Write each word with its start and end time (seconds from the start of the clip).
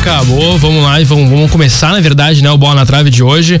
Acabou, 0.00 0.56
vamos 0.56 0.82
lá 0.82 0.98
e 0.98 1.04
vamos, 1.04 1.28
vamos 1.28 1.50
começar, 1.50 1.92
na 1.92 2.00
verdade, 2.00 2.42
né? 2.42 2.50
O 2.50 2.56
bola 2.56 2.74
na 2.74 2.86
trave 2.86 3.10
de 3.10 3.22
hoje. 3.22 3.60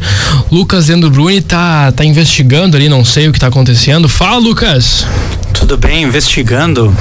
Lucas 0.50 0.86
Dendo 0.86 1.10
Bruni 1.10 1.42
tá, 1.42 1.92
tá 1.92 2.02
investigando 2.02 2.78
ali, 2.78 2.88
não 2.88 3.04
sei 3.04 3.28
o 3.28 3.32
que 3.32 3.38
tá 3.38 3.48
acontecendo. 3.48 4.08
Fala, 4.08 4.38
Lucas! 4.38 5.04
Tudo 5.60 5.76
bem, 5.76 6.04
investigando. 6.04 6.92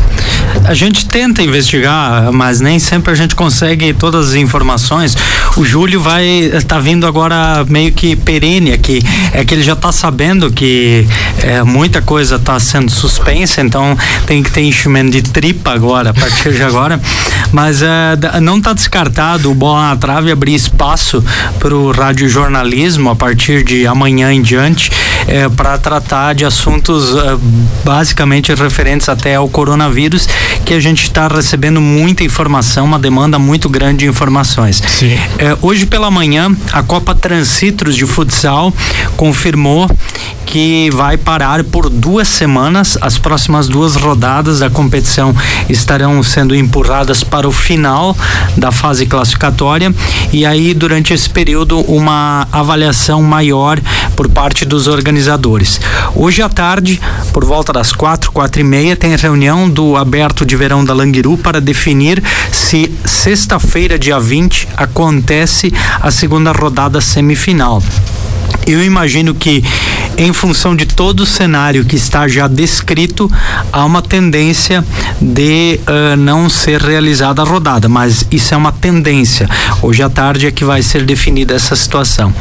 A 0.66 0.74
gente 0.74 1.06
tenta 1.06 1.42
investigar, 1.42 2.30
mas 2.34 2.60
nem 2.60 2.78
sempre 2.78 3.14
a 3.14 3.16
gente 3.16 3.34
consegue 3.34 3.94
todas 3.94 4.30
as 4.30 4.36
informações. 4.36 5.16
O 5.56 5.64
Júlio 5.64 6.02
vai 6.02 6.52
tá 6.68 6.78
vindo 6.78 7.08
agora 7.08 7.66
meio 7.70 7.94
que 7.94 8.18
perene 8.18 8.74
aqui, 8.74 9.02
é 9.32 9.46
que 9.46 9.54
ele 9.54 9.64
já 9.64 9.78
tá 9.78 9.94
sabendo 9.94 10.52
que 10.52 11.08
é, 11.42 11.64
muita 11.64 12.02
coisa 12.02 12.38
tá 12.38 12.60
sendo 12.60 12.92
suspensa, 12.92 13.62
então 13.62 13.98
tem 14.28 14.44
que 14.44 14.52
ter 14.52 14.62
enchimento 14.62 15.12
de 15.12 15.22
tripa 15.22 15.72
agora, 15.72 16.10
a 16.10 16.14
partir 16.14 16.52
de 16.52 16.62
agora. 16.62 17.00
Mas 17.54 17.82
é, 17.82 18.40
não 18.42 18.60
tá 18.60 18.74
descartado 18.74 19.50
o 19.50 19.56
bola 19.56 19.90
na 19.90 19.96
trave 19.96 20.32
abrir 20.32 20.54
espaço 20.54 21.24
para 21.60 21.74
o 21.74 21.92
radiojornalismo 21.92 23.10
a 23.10 23.16
partir 23.16 23.64
de 23.64 23.88
amanhã 23.88 24.34
em 24.34 24.42
diante 24.42 24.92
é, 25.28 25.48
para 25.48 25.78
tratar 25.78 26.34
de 26.34 26.44
assuntos 26.44 27.16
é, 27.16 27.38
basicamente 28.50 28.56
referentes 28.56 29.10
até 29.10 29.36
ao 29.36 29.48
coronavírus, 29.48 30.28
que 30.66 30.74
a 30.74 30.80
gente 30.80 31.04
está 31.04 31.28
recebendo 31.28 31.80
muita 31.82 32.24
informação, 32.24 32.86
uma 32.86 33.00
demanda 33.00 33.38
muito 33.38 33.70
grande 33.70 34.00
de 34.00 34.08
informações. 34.08 34.82
É, 35.38 35.58
hoje 35.62 35.86
pela 35.86 36.10
manhã, 36.10 36.56
a 36.72 36.82
Copa 36.82 37.14
Transitros 37.14 37.96
de 37.96 38.06
Futsal 38.06 38.74
confirmou 39.16 39.90
que 40.50 40.90
vai 40.90 41.16
parar 41.16 41.64
por 41.64 41.90
duas 41.90 42.28
semanas. 42.28 42.98
As 43.02 43.20
próximas 43.20 43.68
duas 43.68 43.96
rodadas 43.96 44.60
da 44.60 44.70
competição 44.70 45.34
estarão 45.70 46.24
sendo 46.24 46.56
empurradas 46.56 47.24
para 47.24 47.48
o 47.48 47.52
final 47.52 48.18
da 48.58 48.72
fase 48.72 49.06
classificatória 49.06 49.94
e 50.34 50.48
aí 50.48 50.74
durante 50.74 51.14
esse 51.14 51.30
período 51.30 51.80
uma 51.82 52.48
avaliação 52.52 53.22
maior 53.22 53.80
por 54.16 54.28
parte 54.28 54.66
dos 54.66 54.88
organizadores. 54.88 55.80
Hoje 56.16 56.42
à 56.42 56.50
tarde, 56.50 57.00
por 57.32 57.46
volta 57.46 57.72
das 57.72 57.92
quatro, 57.92 58.32
quatro 58.32 58.60
e 58.60 58.64
meia, 58.64 58.96
tem 58.96 59.16
reunião 59.16 59.70
do 59.70 59.96
aberto 59.96 60.44
de 60.44 60.56
verão 60.56 60.84
da 60.84 60.96
Languiru 60.96 61.38
para 61.38 61.62
definir 61.62 62.24
se 62.52 62.92
sexta-feira, 63.06 64.00
dia 64.00 64.20
20, 64.20 64.68
acontece 64.76 65.72
a 66.02 66.10
segunda 66.10 66.52
rodada 66.52 67.00
semifinal. 67.00 67.84
Eu 68.70 68.84
imagino 68.84 69.34
que, 69.34 69.64
em 70.16 70.32
função 70.32 70.76
de 70.76 70.86
todo 70.86 71.22
o 71.22 71.26
cenário 71.26 71.84
que 71.84 71.96
está 71.96 72.28
já 72.28 72.48
descrito, 72.48 73.28
há 73.74 73.84
uma 73.84 74.00
tendência 74.00 74.86
de 75.20 75.80
uh, 75.88 76.16
não 76.16 76.48
ser 76.48 76.80
realizada 76.80 77.42
a 77.42 77.46
rodada, 77.46 77.90
mas 77.90 78.28
isso 78.30 78.54
é 78.54 78.58
uma 78.58 78.72
tendência. 78.72 79.50
Hoje 79.82 80.04
à 80.04 80.10
tarde 80.10 80.46
é 80.46 80.52
que 80.52 80.64
vai 80.64 80.84
ser 80.84 81.04
definida 81.04 81.56
essa 81.56 81.76
situação. 81.76 82.32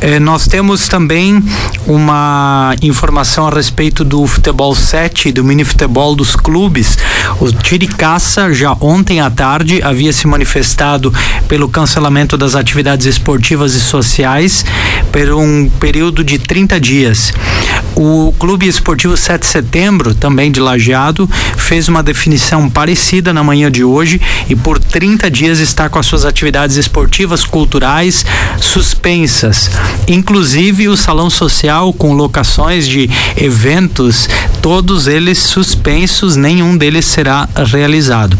Eh, 0.00 0.18
nós 0.18 0.46
temos 0.46 0.88
também 0.88 1.42
uma 1.86 2.74
informação 2.82 3.46
a 3.46 3.50
respeito 3.50 4.04
do 4.04 4.26
futebol 4.26 4.74
7, 4.74 5.30
do 5.30 5.44
mini 5.44 5.64
futebol 5.64 6.14
dos 6.16 6.34
clubes. 6.34 6.96
O 7.38 7.52
Tiricaça, 7.52 8.52
já 8.52 8.76
ontem 8.80 9.20
à 9.20 9.30
tarde, 9.30 9.82
havia 9.82 10.12
se 10.12 10.26
manifestado 10.26 11.12
pelo 11.46 11.68
cancelamento 11.68 12.36
das 12.36 12.54
atividades 12.54 13.06
esportivas 13.06 13.74
e 13.74 13.80
sociais 13.80 14.64
por 15.12 15.32
um 15.32 15.68
período 15.78 16.24
de 16.24 16.38
30 16.38 16.80
dias. 16.80 17.32
O 17.94 18.32
Clube 18.38 18.66
Esportivo 18.66 19.16
7 19.16 19.40
de 19.40 19.46
Setembro, 19.46 20.14
também 20.14 20.50
de 20.50 20.60
Lajeado, 20.60 21.28
fez 21.56 21.88
uma 21.88 22.02
definição 22.02 22.70
parecida 22.70 23.32
na 23.32 23.44
manhã 23.44 23.70
de 23.70 23.84
hoje 23.84 24.20
e 24.48 24.56
por 24.56 24.78
30 24.78 25.30
dias 25.30 25.58
está 25.58 25.88
com 25.88 25.98
as 25.98 26.06
suas 26.06 26.24
atividades 26.24 26.76
esportivas, 26.76 27.44
culturais 27.44 28.24
suspensas. 28.58 29.70
Inclusive 30.08 30.88
o 30.88 30.96
salão 30.96 31.30
social 31.30 31.92
com 31.92 32.12
locações 32.14 32.86
de 32.86 33.08
eventos, 33.36 34.28
todos 34.60 35.06
eles 35.06 35.38
suspensos, 35.38 36.36
nenhum 36.36 36.76
deles 36.76 37.04
será 37.04 37.48
realizado. 37.54 38.36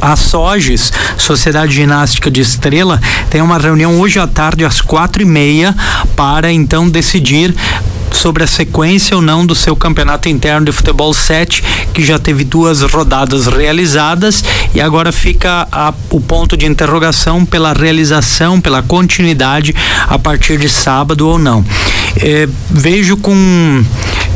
A 0.00 0.16
SOGES, 0.16 0.92
Sociedade 1.18 1.74
Ginástica 1.74 2.30
de 2.30 2.40
Estrela, 2.40 2.98
tem 3.28 3.42
uma 3.42 3.58
reunião 3.58 4.00
hoje 4.00 4.18
à 4.18 4.26
tarde 4.26 4.64
às 4.64 4.80
quatro 4.80 5.20
e 5.20 5.26
meia 5.26 5.76
para 6.16 6.50
então 6.50 6.88
decidir 6.88 7.54
sobre 8.12 8.44
a 8.44 8.46
sequência 8.46 9.16
ou 9.16 9.22
não 9.22 9.44
do 9.44 9.54
seu 9.54 9.74
campeonato 9.76 10.28
interno 10.28 10.66
de 10.66 10.72
futebol 10.72 11.12
7, 11.12 11.62
que 11.92 12.04
já 12.04 12.18
teve 12.18 12.44
duas 12.44 12.82
rodadas 12.82 13.46
realizadas 13.46 14.44
e 14.74 14.80
agora 14.80 15.12
fica 15.12 15.66
a, 15.70 15.92
o 16.10 16.20
ponto 16.20 16.56
de 16.56 16.66
interrogação 16.66 17.44
pela 17.44 17.72
realização, 17.72 18.60
pela 18.60 18.82
continuidade 18.82 19.74
a 20.06 20.18
partir 20.18 20.58
de 20.58 20.68
sábado 20.68 21.28
ou 21.28 21.38
não. 21.38 21.64
É, 22.16 22.48
vejo 22.70 23.16
com 23.16 23.84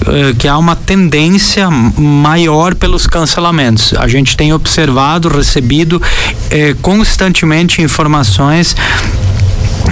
é, 0.06 0.34
que 0.34 0.46
há 0.46 0.58
uma 0.58 0.76
tendência 0.76 1.68
maior 1.70 2.74
pelos 2.74 3.06
cancelamentos. 3.06 3.94
A 3.94 4.06
gente 4.06 4.36
tem 4.36 4.52
observado, 4.52 5.28
recebido 5.28 6.00
é, 6.50 6.74
constantemente 6.82 7.80
informações 7.80 8.76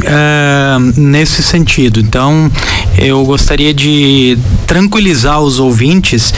é, 0.04 0.78
nesse 0.96 1.42
sentido. 1.42 2.00
Então, 2.00 2.50
eu 2.98 3.24
gostaria 3.24 3.72
de 3.72 4.38
tranquilizar 4.66 5.40
os 5.40 5.58
ouvintes. 5.58 6.32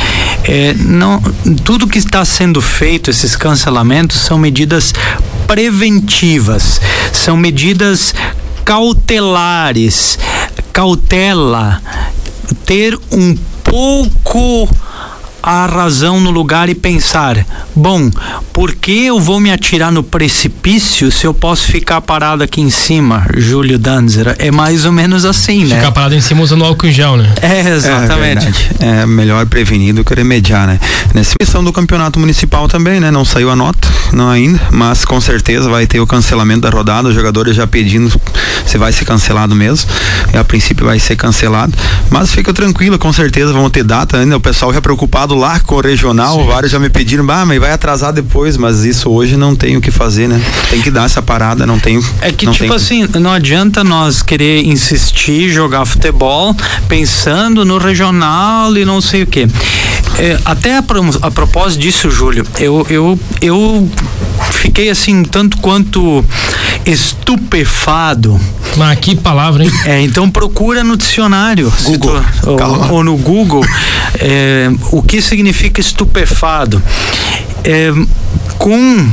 É, 0.45 0.75
não, 0.75 1.21
tudo 1.63 1.87
que 1.87 1.99
está 1.99 2.25
sendo 2.25 2.61
feito, 2.61 3.11
esses 3.11 3.37
cancelamentos, 3.37 4.21
são 4.21 4.39
medidas 4.39 4.93
preventivas, 5.47 6.81
são 7.13 7.37
medidas 7.37 8.15
cautelares, 8.65 10.19
cautela, 10.73 11.81
ter 12.65 12.99
um 13.13 13.37
pouco 13.63 14.69
a 15.45 15.67
razão 15.67 16.19
no 16.21 16.31
lugar 16.31 16.71
e 16.71 16.75
pensar: 16.75 17.45
bom, 17.77 18.11
por 18.51 18.75
que 18.75 19.05
eu 19.07 19.21
vou 19.21 19.39
me 19.39 19.53
atirar 19.53 19.93
no 19.93 20.03
precipício 20.03 21.13
se 21.13 21.27
eu 21.27 21.35
posso 21.35 21.67
ficar 21.71 22.01
parado 22.01 22.43
aqui 22.43 22.63
em 22.63 22.71
cima, 22.71 23.27
Júlio 23.37 23.79
Danzer? 23.79 24.35
É 24.39 24.51
mais 24.51 24.87
ou 24.87 24.93
menos 24.93 25.27
assim, 25.27 25.67
né? 25.67 25.77
Ficar 25.77 25.93
parado 25.93 26.15
em 26.15 26.21
cima 26.21 26.41
usando 26.41 26.65
álcool 26.65 26.87
em 26.87 26.93
gel, 26.93 27.19
né? 27.19 27.31
É, 27.43 27.69
exatamente. 27.69 28.71
É, 28.81 29.03
é 29.03 29.07
melhor 29.07 29.45
prevenir 29.47 29.95
do 29.95 30.03
que 30.03 30.15
remediar, 30.15 30.67
né? 30.67 30.81
Nessa 31.13 31.35
missão 31.39 31.63
do 31.63 31.73
campeonato 31.73 32.19
municipal 32.19 32.67
também, 32.67 32.99
né? 32.99 33.11
Não 33.11 33.25
saiu 33.25 33.51
a 33.51 33.57
nota, 33.57 33.87
não 34.13 34.31
ainda, 34.31 34.61
mas 34.71 35.05
com 35.05 35.21
certeza 35.21 35.69
vai 35.69 35.87
ter 35.87 36.01
o 36.01 36.07
cancelamento 36.07 36.63
da 36.63 36.71
rodada, 36.71 37.09
os 37.09 37.15
jogadores 37.15 37.55
já 37.55 37.67
pedindo 37.67 38.11
se 38.65 38.79
vai 38.79 38.93
ser 38.93 39.05
cancelado 39.05 39.55
mesmo. 39.55 39.91
E 40.33 40.39
a 40.39 40.45
princípio 40.45 40.87
vai 40.87 40.99
ser 40.99 41.17
cancelado, 41.17 41.75
mas 42.09 42.33
fica 42.33 42.53
tranquilo, 42.53 42.99
com 42.99 43.13
certeza 43.13 43.53
vão 43.53 43.69
ter 43.69 43.85
data 43.85 44.19
ainda, 44.19 44.37
o 44.37 44.41
pessoal 44.41 44.73
já 44.73 44.81
preocupado 44.81 45.34
lá 45.35 45.61
com 45.61 45.77
o 45.77 45.81
regional, 45.81 46.39
Sim. 46.39 46.47
vários 46.47 46.73
já 46.73 46.79
me 46.79 46.89
pediram, 46.89 47.25
ah, 47.31 47.45
mas 47.45 47.59
vai 47.59 47.73
atrasar 47.73 48.13
depois, 48.13 48.57
mas 48.57 48.85
isso 48.85 49.11
hoje 49.11 49.37
não 49.37 49.55
tem 49.55 49.77
o 49.77 49.81
que 49.81 49.91
fazer, 49.91 50.29
né? 50.29 50.41
Tem 50.71 50.81
que 50.81 50.91
dar 50.91 51.05
essa 51.05 51.23
parada, 51.23 51.67
não 51.67 51.79
tem. 51.79 52.01
É 52.21 52.31
que, 52.31 52.47
tipo 52.47 52.67
tem... 52.67 52.75
assim, 52.75 53.09
não 53.21 53.33
adianta 53.33 53.85
nós 53.85 54.23
querer 54.23 54.65
insistir, 54.65 55.51
jogar 55.51 55.85
futebol, 55.85 56.57
pensando 56.89 57.65
no 57.65 57.79
regional 57.79 58.77
e 58.77 58.85
não 58.85 59.01
sei 59.01 59.23
o 59.23 59.27
quê. 59.27 59.47
É, 60.19 60.39
até 60.45 60.77
a, 60.77 60.85
a, 61.23 61.31
propósito 61.31 61.81
disso, 61.81 62.11
Júlio, 62.11 62.47
eu, 62.59 62.87
eu, 62.89 63.19
eu 63.41 63.91
fiquei 64.53 64.89
assim, 64.89 65.25
tanto 65.25 65.57
quanto 65.59 66.25
estupefado. 66.87 68.39
Mas 68.77 68.99
que 68.99 69.15
palavra, 69.15 69.65
hein? 69.65 69.71
É, 69.85 70.01
então 70.03 70.31
procura 70.31 70.83
no 70.83 70.97
dicionário. 70.97 71.73
Google. 71.83 72.23
Tu, 72.43 72.51
ou, 72.51 72.93
ou, 72.93 73.05
no 73.05 73.17
Google 73.17 73.65
é, 74.19 74.71
o 74.91 75.03
que 75.03 75.23
significa 75.23 75.81
estupefado. 75.81 76.83
É, 77.65 77.93
com 78.59 79.09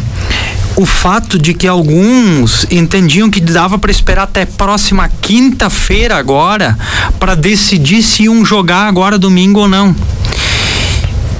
o 0.76 0.86
fato 0.86 1.38
de 1.38 1.54
que 1.54 1.68
alguns 1.68 2.66
entendiam 2.72 3.30
que 3.30 3.40
dava 3.40 3.78
para 3.78 3.92
esperar 3.92 4.24
até 4.24 4.46
próxima 4.46 5.10
quinta-feira 5.22 6.16
agora 6.16 6.78
para 7.20 7.36
decidir 7.36 8.02
se 8.02 8.24
iam 8.24 8.44
jogar 8.44 8.88
agora 8.88 9.18
domingo 9.18 9.62
ou 9.62 9.68
não. 9.68 9.96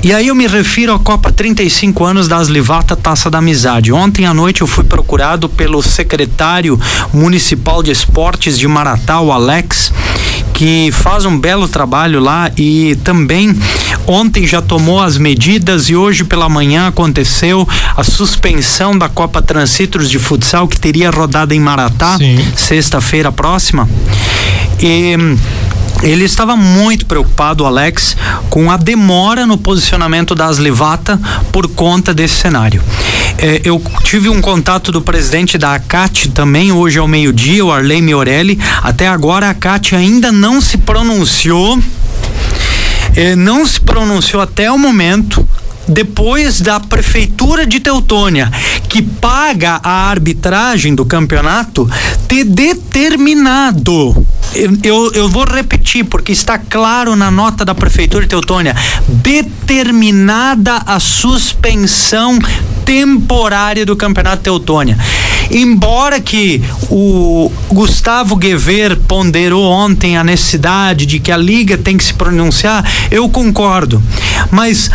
E 0.04 0.12
aí 0.12 0.30
eu 0.30 0.36
me 0.36 0.48
refiro 0.48 0.96
à 0.96 1.00
Copa 1.00 1.32
35 1.32 2.04
anos 2.04 2.28
da 2.28 2.38
Aslivata 2.38 2.96
Taça 2.96 3.30
da 3.30 3.38
Amizade. 3.38 3.94
Ontem 3.94 4.26
à 4.26 4.34
noite 4.34 4.62
eu 4.62 4.68
fui 4.68 4.84
procurado 4.84 5.48
pelo 5.48 5.80
secretário 5.84 6.80
municipal 7.14 7.84
de 7.84 7.92
esportes 7.92 8.58
de 8.58 8.68
Maratá, 8.68 9.22
o 9.22 9.32
Alex, 9.32 9.94
que 10.56 10.90
faz 10.92 11.24
um 11.24 11.40
belo 11.40 11.68
trabalho 11.68 12.20
lá 12.20 12.52
e 12.58 12.98
também 13.04 13.56
ontem 14.08 14.48
já 14.48 14.60
tomou 14.60 15.00
as 15.00 15.20
medidas 15.20 15.88
e 15.88 15.96
hoje 15.96 16.24
pela 16.24 16.50
manhã 16.50 16.88
aconteceu 16.88 17.68
a 17.96 18.04
suspensão 18.04 18.98
da 18.98 19.08
Copa 19.08 19.40
Transitros 19.40 20.10
de 20.10 20.18
futsal 20.18 20.68
que 20.68 20.80
teria 20.80 21.12
rodada 21.12 21.54
em 21.54 21.60
Maratá 21.60 22.18
sexta-feira 22.56 23.32
próxima. 23.32 23.88
E 24.80 25.16
ele 26.04 26.26
estava 26.26 26.56
muito 26.56 27.06
preocupado, 27.06 27.66
Alex, 27.66 28.18
com 28.50 28.72
a 28.72 28.78
demora 28.78 29.46
no 29.46 29.58
posicionamento 29.58 30.34
da 30.34 30.48
Aslivata 30.48 31.20
por 31.52 31.68
conta 31.68 32.14
desse 32.14 32.36
cenário. 32.36 32.82
É, 33.38 33.62
eu 33.64 33.82
tive 34.04 34.28
um 34.28 34.42
contato 34.42 34.92
do 34.92 35.02
presidente 35.02 35.58
da 35.58 35.76
ACAT 35.76 36.30
também 36.30 36.72
hoje 36.72 36.98
ao 36.98 37.08
meio-dia, 37.08 37.64
o 37.64 37.72
Arley 37.72 38.02
Miorelli. 38.02 38.60
Até 38.82 39.08
agora 39.08 39.48
a 39.48 39.52
ACAT 39.52 39.96
ainda 39.96 40.32
não 40.32 40.60
se 40.60 40.78
pronunciou. 40.78 41.80
É, 43.16 43.36
não 43.36 43.66
se 43.66 43.80
pronunciou 43.80 44.42
até 44.42 44.72
o 44.72 44.78
momento 44.78 45.46
depois 45.88 46.62
da 46.62 46.80
prefeitura 46.80 47.66
de 47.66 47.80
Teutônia, 47.80 48.50
que 48.88 49.02
paga 49.02 49.80
a 49.84 50.10
arbitragem 50.10 50.96
do 50.96 51.06
campeonato, 51.06 51.90
ter 52.28 52.46
determinado 52.46 54.26
eu, 54.84 55.12
eu, 55.14 55.30
vou 55.30 55.46
repetir, 55.46 56.04
porque 56.06 56.32
está 56.32 56.58
claro 56.58 57.16
na 57.16 57.32
nota 57.32 57.64
da 57.64 57.74
Prefeitura 57.74 58.24
de 58.24 58.30
Teutônia: 58.30 58.76
determinada 59.08 60.78
a 60.86 61.00
suspensão 61.00 62.38
temporária 62.86 63.86
do 63.86 63.96
Campeonato 63.96 64.44
Teutônia. 64.44 64.98
Embora 65.52 66.20
que 66.20 66.62
o 66.90 67.52
Gustavo 67.70 68.36
Guever 68.36 68.98
ponderou 69.08 69.70
ontem 69.70 70.18
a 70.18 70.24
necessidade 70.24 71.06
de 71.06 71.20
que 71.20 71.32
a 71.32 71.38
liga 71.38 71.78
tem 71.78 71.98
que 71.98 72.04
se 72.04 72.14
pronunciar, 72.14 72.90
eu 73.12 73.28
concordo. 73.30 74.02
Mas 74.50 74.90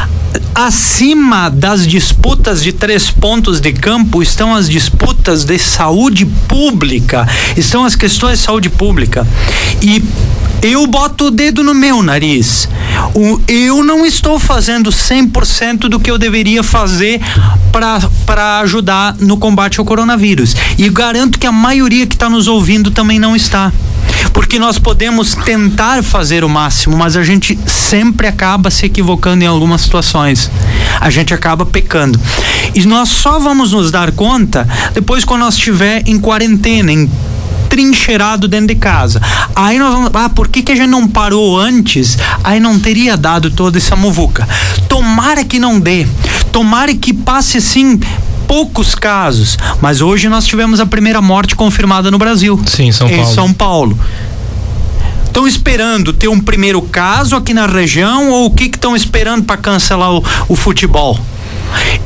acima 0.54 1.50
das 1.50 1.86
disputas 1.86 2.62
de 2.62 2.72
três 2.72 3.10
pontos 3.10 3.60
de 3.60 3.72
campo 3.72 4.22
estão 4.22 4.54
as 4.54 4.68
disputas 4.68 5.44
de 5.44 5.58
saúde 5.58 6.24
pública, 6.24 7.28
estão 7.56 7.84
as 7.84 7.94
questões 7.94 8.38
de 8.38 8.44
saúde 8.44 8.70
pública. 8.70 9.26
E 9.82 10.02
eu 10.62 10.86
boto 10.86 11.26
o 11.26 11.30
dedo 11.30 11.62
no 11.62 11.74
meu 11.74 12.02
nariz. 12.02 12.68
O, 13.14 13.40
eu 13.46 13.84
não 13.84 14.04
estou 14.04 14.38
fazendo 14.38 14.90
100% 14.90 15.88
do 15.88 16.00
que 16.00 16.10
eu 16.10 16.18
deveria 16.18 16.62
fazer 16.62 17.20
para 17.70 18.60
ajudar 18.60 19.16
no 19.18 19.36
combate 19.36 19.78
ao 19.78 19.84
coronavírus. 19.84 20.54
E 20.78 20.88
garanto 20.88 21.38
que 21.38 21.46
a 21.46 21.52
maioria 21.52 22.06
que 22.06 22.14
está 22.14 22.28
nos 22.28 22.48
ouvindo 22.48 22.90
também 22.90 23.18
não 23.18 23.36
está 23.36 23.72
porque 24.32 24.58
nós 24.58 24.78
podemos 24.78 25.34
tentar 25.34 26.02
fazer 26.02 26.44
o 26.44 26.48
máximo, 26.48 26.94
mas 26.94 27.16
a 27.16 27.24
gente 27.24 27.58
sempre 27.66 28.26
acaba 28.26 28.70
se 28.70 28.84
equivocando 28.84 29.42
em 29.42 29.46
algumas 29.46 29.80
situações. 29.80 30.50
A 31.00 31.08
gente 31.08 31.32
acaba 31.32 31.64
pecando. 31.64 32.20
E 32.74 32.84
nós 32.84 33.08
só 33.08 33.38
vamos 33.38 33.72
nos 33.72 33.90
dar 33.90 34.12
conta 34.12 34.68
depois 34.92 35.24
quando 35.24 35.40
nós 35.40 35.54
estiver 35.54 36.02
em 36.06 36.18
quarentena, 36.18 36.92
em 36.92 37.10
trincheirado 37.68 38.48
dentro 38.48 38.68
de 38.68 38.76
casa. 38.76 39.20
Aí 39.54 39.78
nós 39.78 39.92
vamos, 39.92 40.10
ah, 40.14 40.28
por 40.28 40.48
que, 40.48 40.62
que 40.62 40.72
a 40.72 40.76
gente 40.76 40.88
não 40.88 41.06
parou 41.06 41.58
antes? 41.58 42.18
Aí 42.42 42.60
não 42.60 42.78
teria 42.78 43.16
dado 43.16 43.50
toda 43.50 43.78
essa 43.78 43.96
muvuca. 43.96 44.48
Tomara 44.88 45.44
que 45.44 45.58
não 45.58 45.78
dê. 45.78 46.06
Tomara 46.52 46.94
que 46.94 47.12
passe 47.12 47.58
assim 47.58 48.00
poucos 48.46 48.94
casos, 48.94 49.58
mas 49.80 50.00
hoje 50.00 50.28
nós 50.28 50.46
tivemos 50.46 50.78
a 50.78 50.86
primeira 50.86 51.20
morte 51.20 51.56
confirmada 51.56 52.10
no 52.10 52.18
Brasil. 52.18 52.60
Sim, 52.66 52.92
São 52.92 53.08
em 53.08 53.16
Paulo. 53.16 53.34
São 53.34 53.52
Paulo. 53.52 53.98
Estão 55.26 55.46
esperando 55.46 56.12
ter 56.12 56.28
um 56.28 56.40
primeiro 56.40 56.80
caso 56.80 57.36
aqui 57.36 57.52
na 57.52 57.66
região 57.66 58.30
ou 58.30 58.46
o 58.46 58.50
que 58.50 58.64
estão 58.64 58.96
esperando 58.96 59.44
para 59.44 59.58
cancelar 59.58 60.10
o, 60.10 60.24
o 60.48 60.56
futebol? 60.56 61.20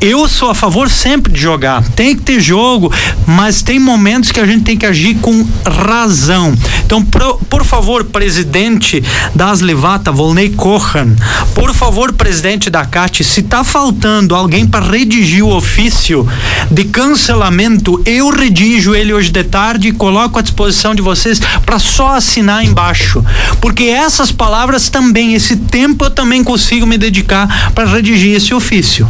Eu 0.01 0.27
sou 0.27 0.49
a 0.49 0.55
favor 0.55 0.89
sempre 0.89 1.31
de 1.31 1.39
jogar. 1.39 1.85
Tem 1.91 2.17
que 2.17 2.23
ter 2.23 2.41
jogo, 2.41 2.91
mas 3.27 3.61
tem 3.61 3.79
momentos 3.79 4.33
que 4.33 4.41
a 4.41 4.47
gente 4.47 4.65
tem 4.65 4.77
que 4.77 4.87
agir 4.87 5.17
com 5.17 5.47
razão. 5.67 6.55
Então, 6.85 7.05
por, 7.05 7.39
por 7.51 7.65
favor, 7.65 8.05
presidente 8.05 9.03
das 9.35 9.61
Levata, 9.61 10.11
Volney 10.11 10.51
Kohan, 10.51 11.15
por 11.55 11.75
favor, 11.75 12.13
presidente 12.15 12.71
da 12.71 12.85
CAT, 12.85 13.23
se 13.23 13.43
tá 13.43 13.63
faltando 13.63 14.35
alguém 14.35 14.67
para 14.67 14.85
redigir 14.85 15.45
o 15.45 15.55
ofício 15.55 16.27
de 16.71 16.85
cancelamento, 16.85 18.01
eu 18.07 18.31
redijo 18.31 18.95
ele 18.95 19.13
hoje 19.13 19.31
de 19.31 19.45
tarde 19.45 19.89
e 19.89 19.93
coloco 19.93 20.39
à 20.39 20.43
disposição 20.43 20.95
de 20.95 21.03
vocês 21.03 21.41
para 21.67 21.79
só 21.79 22.17
assinar 22.17 22.65
embaixo. 22.65 23.23
Porque 23.61 23.85
essas 23.85 24.33
palavras 24.33 24.89
também, 24.89 25.35
esse 25.35 25.57
tempo 25.57 26.07
eu 26.07 26.11
também 26.11 26.43
consigo 26.43 26.87
me 26.87 26.97
dedicar 26.97 27.73
para 27.75 27.89
redigir 27.89 28.35
esse 28.35 28.55
ofício 28.55 29.07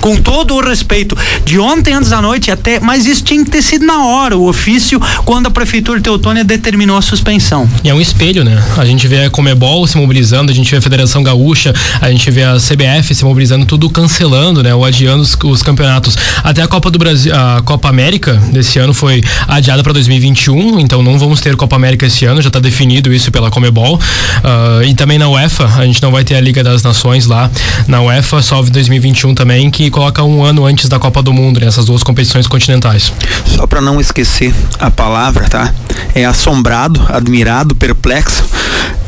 com 0.00 0.16
todo 0.16 0.54
o 0.54 0.60
respeito, 0.60 1.16
de 1.44 1.58
ontem 1.58 1.94
antes 1.94 2.10
da 2.10 2.20
noite 2.20 2.50
até, 2.50 2.80
mas 2.80 3.06
isso 3.06 3.22
tinha 3.22 3.44
que 3.44 3.50
ter 3.50 3.62
sido 3.62 3.84
na 3.86 4.04
hora, 4.04 4.36
o 4.36 4.48
ofício, 4.48 5.00
quando 5.24 5.46
a 5.46 5.50
Prefeitura 5.50 5.98
de 5.98 6.04
Teutônia 6.04 6.44
determinou 6.44 6.96
a 6.96 7.02
suspensão. 7.02 7.68
E 7.84 7.88
é 7.88 7.94
um 7.94 8.00
espelho, 8.00 8.44
né? 8.44 8.62
A 8.76 8.84
gente 8.84 9.06
vê 9.06 9.24
a 9.24 9.30
Comebol 9.30 9.86
se 9.86 9.96
mobilizando, 9.96 10.50
a 10.50 10.54
gente 10.54 10.70
vê 10.70 10.76
a 10.76 10.82
Federação 10.82 11.22
Gaúcha, 11.22 11.74
a 12.00 12.10
gente 12.10 12.30
vê 12.30 12.42
a 12.42 12.56
CBF 12.56 13.14
se 13.14 13.24
mobilizando, 13.24 13.64
tudo 13.64 13.88
cancelando, 13.90 14.62
né? 14.62 14.74
Ou 14.74 14.84
adiando 14.84 15.22
os, 15.22 15.36
os 15.44 15.62
campeonatos. 15.62 16.16
Até 16.42 16.62
a 16.62 16.68
Copa 16.68 16.90
do 16.90 16.98
Brasil, 16.98 17.32
a 17.34 17.62
Copa 17.62 17.88
América 17.88 18.34
desse 18.52 18.78
ano 18.78 18.94
foi 18.94 19.22
adiada 19.46 19.82
para 19.82 19.92
2021, 19.92 20.80
então 20.80 21.02
não 21.02 21.18
vamos 21.18 21.40
ter 21.40 21.56
Copa 21.56 21.76
América 21.76 22.06
esse 22.06 22.24
ano, 22.24 22.40
já 22.40 22.48
está 22.48 22.60
definido 22.60 23.12
isso 23.12 23.30
pela 23.30 23.50
Comebol. 23.50 23.96
Uh, 23.96 24.84
e 24.84 24.94
também 24.94 25.18
na 25.18 25.28
UEFA, 25.28 25.66
a 25.76 25.84
gente 25.84 26.02
não 26.02 26.10
vai 26.10 26.24
ter 26.24 26.34
a 26.34 26.40
Liga 26.40 26.62
das 26.62 26.82
Nações 26.82 27.26
lá 27.26 27.50
na 27.86 28.00
UEFA, 28.00 28.42
só 28.42 28.62
2021 28.62 29.34
também, 29.34 29.70
que 29.70 29.81
coloca 29.90 30.22
um 30.22 30.44
ano 30.44 30.64
antes 30.64 30.88
da 30.88 30.98
Copa 30.98 31.22
do 31.22 31.32
Mundo, 31.32 31.60
nessas 31.60 31.84
né, 31.84 31.86
duas 31.86 32.02
competições 32.02 32.46
continentais. 32.46 33.12
Só 33.46 33.66
para 33.66 33.80
não 33.80 34.00
esquecer 34.00 34.54
a 34.78 34.90
palavra, 34.90 35.48
tá? 35.48 35.72
É 36.14 36.24
assombrado, 36.24 37.00
admirado, 37.08 37.74
perplexo. 37.74 38.44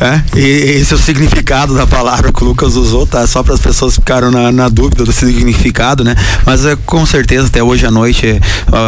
É? 0.01 0.39
E 0.39 0.45
esse 0.81 0.93
é 0.93 0.97
o 0.97 0.99
significado 0.99 1.75
da 1.75 1.87
palavra 1.87 2.33
que 2.33 2.43
o 2.43 2.47
Lucas 2.49 2.75
usou, 2.75 3.07
tá? 3.07 3.27
Só 3.27 3.43
para 3.43 3.55
as 3.55 3.61
pessoas 3.61 3.95
ficaram 3.95 4.31
na, 4.31 4.51
na, 4.51 4.69
dúvida 4.69 5.05
do 5.05 5.13
significado, 5.13 6.03
né? 6.03 6.15
Mas 6.45 6.67
é, 6.67 6.77
com 6.85 7.07
certeza 7.07 7.47
até 7.47 7.63
hoje 7.63 7.87
à 7.87 7.91
noite 7.91 8.27
é, 8.27 8.41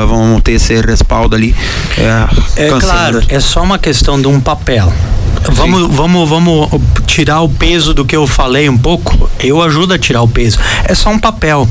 vamos 0.06 0.42
ter 0.42 0.52
esse 0.52 0.80
respaldo 0.80 1.36
ali. 1.36 1.54
É, 1.96 2.66
é 2.66 2.68
claro, 2.80 3.22
é 3.28 3.40
só 3.40 3.62
uma 3.62 3.78
questão 3.78 4.20
de 4.20 4.26
um 4.26 4.40
papel. 4.40 4.92
Vamos, 5.52 5.94
vamos, 5.94 6.28
vamos 6.28 6.68
tirar 7.06 7.40
o 7.40 7.48
peso 7.48 7.94
do 7.94 8.04
que 8.04 8.16
eu 8.16 8.26
falei 8.26 8.68
um 8.68 8.76
pouco. 8.76 9.30
Eu 9.38 9.62
ajudo 9.62 9.94
a 9.94 9.98
tirar 9.98 10.22
o 10.22 10.28
peso. 10.28 10.58
É 10.84 10.94
só 10.94 11.10
um 11.10 11.18
papel. 11.18 11.68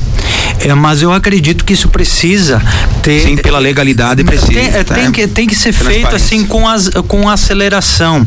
É, 0.60 0.74
mas 0.74 1.02
eu 1.02 1.12
acredito 1.12 1.64
que 1.64 1.72
isso 1.72 1.88
precisa 1.88 2.62
ter. 3.02 3.20
Sim, 3.20 3.36
pela 3.36 3.58
legalidade 3.58 4.24
precisa. 4.24 4.52
Tem, 4.52 4.66
é, 4.66 4.84
tem, 4.84 5.12
que, 5.12 5.26
tem 5.26 5.46
que 5.46 5.54
ser 5.54 5.72
feito 5.72 6.14
assim 6.14 6.46
com, 6.46 6.66
as, 6.66 6.88
com 7.06 7.28
aceleração. 7.28 8.26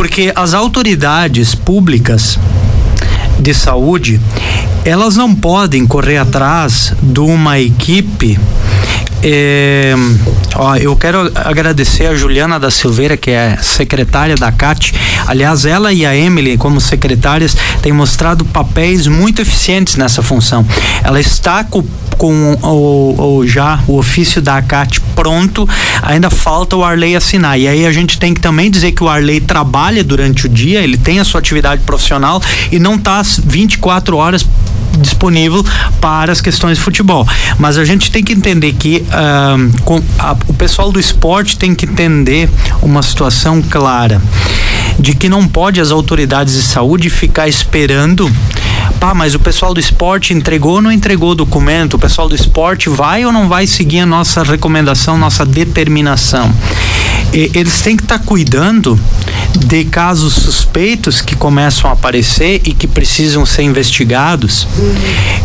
Porque 0.00 0.32
as 0.34 0.54
autoridades 0.54 1.54
públicas 1.54 2.38
de 3.38 3.52
saúde, 3.52 4.18
elas 4.82 5.14
não 5.14 5.34
podem 5.34 5.86
correr 5.86 6.16
atrás 6.16 6.94
de 7.02 7.20
uma 7.20 7.60
equipe 7.60 8.40
é, 9.22 9.94
ó, 10.54 10.76
eu 10.76 10.96
quero 10.96 11.30
agradecer 11.34 12.06
a 12.06 12.14
Juliana 12.14 12.58
da 12.58 12.70
Silveira, 12.70 13.16
que 13.16 13.30
é 13.30 13.56
secretária 13.60 14.34
da 14.34 14.50
CAT. 14.50 14.94
Aliás, 15.26 15.64
ela 15.64 15.92
e 15.92 16.06
a 16.06 16.16
Emily, 16.16 16.56
como 16.56 16.80
secretárias, 16.80 17.56
têm 17.82 17.92
mostrado 17.92 18.44
papéis 18.44 19.06
muito 19.06 19.42
eficientes 19.42 19.96
nessa 19.96 20.22
função. 20.22 20.64
Ela 21.02 21.20
está 21.20 21.64
com 21.64 21.84
com 22.20 22.52
o, 22.62 23.46
já 23.46 23.80
o 23.88 23.96
ofício 23.96 24.42
da 24.42 24.58
ACAT 24.58 25.00
pronto, 25.16 25.66
ainda 26.02 26.28
falta 26.28 26.76
o 26.76 26.84
Arley 26.84 27.16
assinar. 27.16 27.58
E 27.58 27.66
aí 27.66 27.86
a 27.86 27.92
gente 27.92 28.18
tem 28.18 28.34
que 28.34 28.40
também 28.42 28.70
dizer 28.70 28.92
que 28.92 29.02
o 29.02 29.08
Arley 29.08 29.40
trabalha 29.40 30.04
durante 30.04 30.44
o 30.44 30.48
dia, 30.48 30.82
ele 30.82 30.98
tem 30.98 31.18
a 31.18 31.24
sua 31.24 31.40
atividade 31.40 31.80
profissional 31.80 32.42
e 32.70 32.78
não 32.78 32.96
está 32.96 33.22
24 33.22 34.18
horas 34.18 34.46
disponível 34.98 35.64
para 36.00 36.32
as 36.32 36.40
questões 36.40 36.78
de 36.78 36.84
futebol. 36.84 37.26
Mas 37.58 37.78
a 37.78 37.84
gente 37.84 38.10
tem 38.10 38.22
que 38.22 38.32
entender 38.32 38.72
que 38.72 39.04
com 39.84 40.02
a, 40.18 40.36
o 40.48 40.54
pessoal 40.54 40.92
do 40.92 41.00
esporte 41.00 41.58
tem 41.58 41.74
que 41.74 41.86
entender 41.86 42.48
uma 42.82 43.02
situação 43.02 43.62
clara 43.62 44.20
de 44.98 45.14
que 45.14 45.28
não 45.28 45.48
pode 45.48 45.80
as 45.80 45.90
autoridades 45.90 46.54
de 46.54 46.62
saúde 46.62 47.08
ficar 47.08 47.48
esperando 47.48 48.30
Pá, 49.00 49.14
mas 49.14 49.34
o 49.34 49.38
pessoal 49.38 49.72
do 49.72 49.80
esporte 49.80 50.34
entregou 50.34 50.74
ou 50.74 50.82
não 50.82 50.92
entregou 50.92 51.30
o 51.30 51.34
documento? 51.34 51.94
O 51.94 51.98
pessoal 51.98 52.28
do 52.28 52.34
esporte 52.34 52.90
vai 52.90 53.24
ou 53.24 53.32
não 53.32 53.48
vai 53.48 53.66
seguir 53.66 54.00
a 54.00 54.06
nossa 54.06 54.42
recomendação, 54.42 55.16
nossa 55.16 55.46
determinação? 55.46 56.54
E, 57.32 57.50
eles 57.54 57.80
têm 57.80 57.96
que 57.96 58.02
estar 58.02 58.18
tá 58.18 58.24
cuidando 58.24 59.00
de 59.56 59.86
casos 59.86 60.34
suspeitos 60.34 61.22
que 61.22 61.34
começam 61.34 61.88
a 61.88 61.94
aparecer 61.94 62.60
e 62.66 62.74
que 62.74 62.86
precisam 62.86 63.46
ser 63.46 63.62
investigados. 63.62 64.68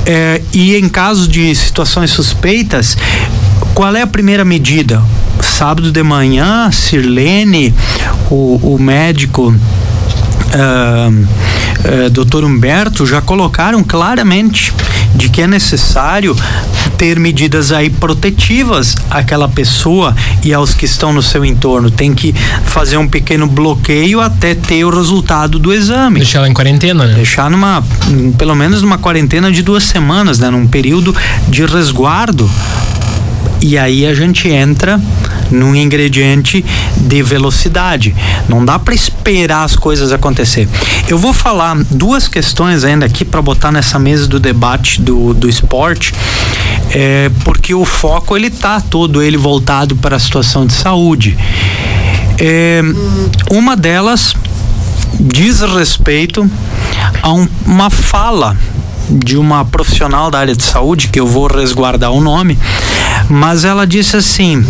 É, 0.05 0.41
e 0.51 0.75
em 0.75 0.89
caso 0.89 1.25
de 1.25 1.55
situações 1.55 2.11
suspeitas, 2.11 2.97
qual 3.73 3.95
é 3.95 4.01
a 4.01 4.07
primeira 4.07 4.43
medida? 4.43 5.01
Sábado 5.41 5.93
de 5.93 6.03
manhã, 6.03 6.69
Sirlene, 6.73 7.73
o, 8.29 8.59
o 8.75 8.77
médico. 8.77 9.55
Uh, 10.55 12.05
uh, 12.05 12.09
doutor 12.09 12.45
Humberto 12.45 13.05
já 13.05 13.21
colocaram 13.21 13.83
claramente 13.83 14.73
de 15.13 15.29
que 15.29 15.41
é 15.41 15.47
necessário 15.47 16.35
ter 16.97 17.19
medidas 17.19 17.71
aí 17.71 17.89
protetivas 17.89 18.95
àquela 19.09 19.49
pessoa 19.49 20.15
e 20.43 20.53
aos 20.53 20.73
que 20.73 20.85
estão 20.85 21.11
no 21.11 21.21
seu 21.21 21.43
entorno. 21.43 21.91
Tem 21.91 22.13
que 22.13 22.33
fazer 22.65 22.97
um 22.97 23.07
pequeno 23.07 23.47
bloqueio 23.47 24.21
até 24.21 24.55
ter 24.55 24.85
o 24.85 24.89
resultado 24.89 25.59
do 25.59 25.73
exame. 25.73 26.19
Deixar 26.19 26.39
ela 26.39 26.49
em 26.49 26.53
quarentena, 26.53 27.05
né? 27.05 27.15
Deixar 27.15 27.49
numa, 27.49 27.83
pelo 28.37 28.55
menos 28.55 28.81
numa 28.81 28.97
quarentena 28.97 29.51
de 29.51 29.61
duas 29.61 29.83
semanas, 29.83 30.39
né? 30.39 30.49
Num 30.49 30.67
período 30.67 31.15
de 31.49 31.65
resguardo 31.65 32.49
e 33.61 33.77
aí 33.79 34.05
a 34.05 34.13
gente 34.13 34.47
entra 34.47 35.01
num 35.51 35.75
ingrediente 35.75 36.63
de 36.97 37.21
velocidade. 37.21 38.15
Não 38.47 38.63
dá 38.63 38.79
para 38.79 38.93
esperar 38.93 39.63
as 39.63 39.75
coisas 39.75 40.11
acontecer. 40.11 40.67
Eu 41.07 41.17
vou 41.17 41.33
falar 41.33 41.75
duas 41.91 42.27
questões 42.27 42.83
ainda 42.83 43.05
aqui 43.05 43.23
para 43.23 43.41
botar 43.41 43.71
nessa 43.71 43.99
mesa 43.99 44.27
do 44.27 44.39
debate 44.39 45.01
do, 45.01 45.33
do 45.33 45.47
esporte, 45.47 46.13
é, 46.91 47.29
porque 47.43 47.73
o 47.73 47.85
foco 47.85 48.35
ele 48.35 48.49
tá 48.49 48.79
todo 48.81 49.21
ele 49.21 49.37
voltado 49.37 49.95
para 49.95 50.15
a 50.15 50.19
situação 50.19 50.65
de 50.65 50.73
saúde. 50.73 51.37
É, 52.39 52.81
uma 53.49 53.75
delas 53.75 54.35
diz 55.19 55.61
respeito 55.61 56.49
a 57.21 57.31
um, 57.31 57.47
uma 57.65 57.89
fala 57.89 58.57
de 59.09 59.37
uma 59.37 59.63
profissional 59.63 60.31
da 60.31 60.39
área 60.39 60.55
de 60.55 60.63
saúde, 60.63 61.07
que 61.07 61.19
eu 61.19 61.27
vou 61.27 61.47
resguardar 61.47 62.11
o 62.11 62.21
nome, 62.21 62.57
mas 63.29 63.63
ela 63.63 63.85
disse 63.85 64.17
assim: 64.17 64.65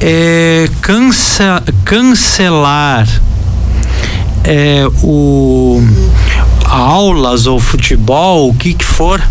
é, 0.00 0.68
cance, 0.80 1.42
cancelar 1.84 3.08
é, 4.44 4.86
o 5.02 5.82
aulas 6.64 7.46
ou 7.46 7.60
futebol, 7.60 8.50
o 8.50 8.54
que 8.54 8.74
que 8.74 8.84
for, 8.84 9.22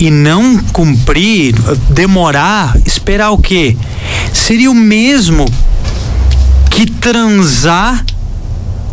e 0.00 0.10
não 0.10 0.58
cumprir, 0.72 1.54
demorar, 1.90 2.76
esperar 2.84 3.30
o 3.30 3.38
quê? 3.38 3.76
Seria 4.32 4.70
o 4.70 4.74
mesmo 4.74 5.46
que 6.70 6.86
transar 6.86 8.04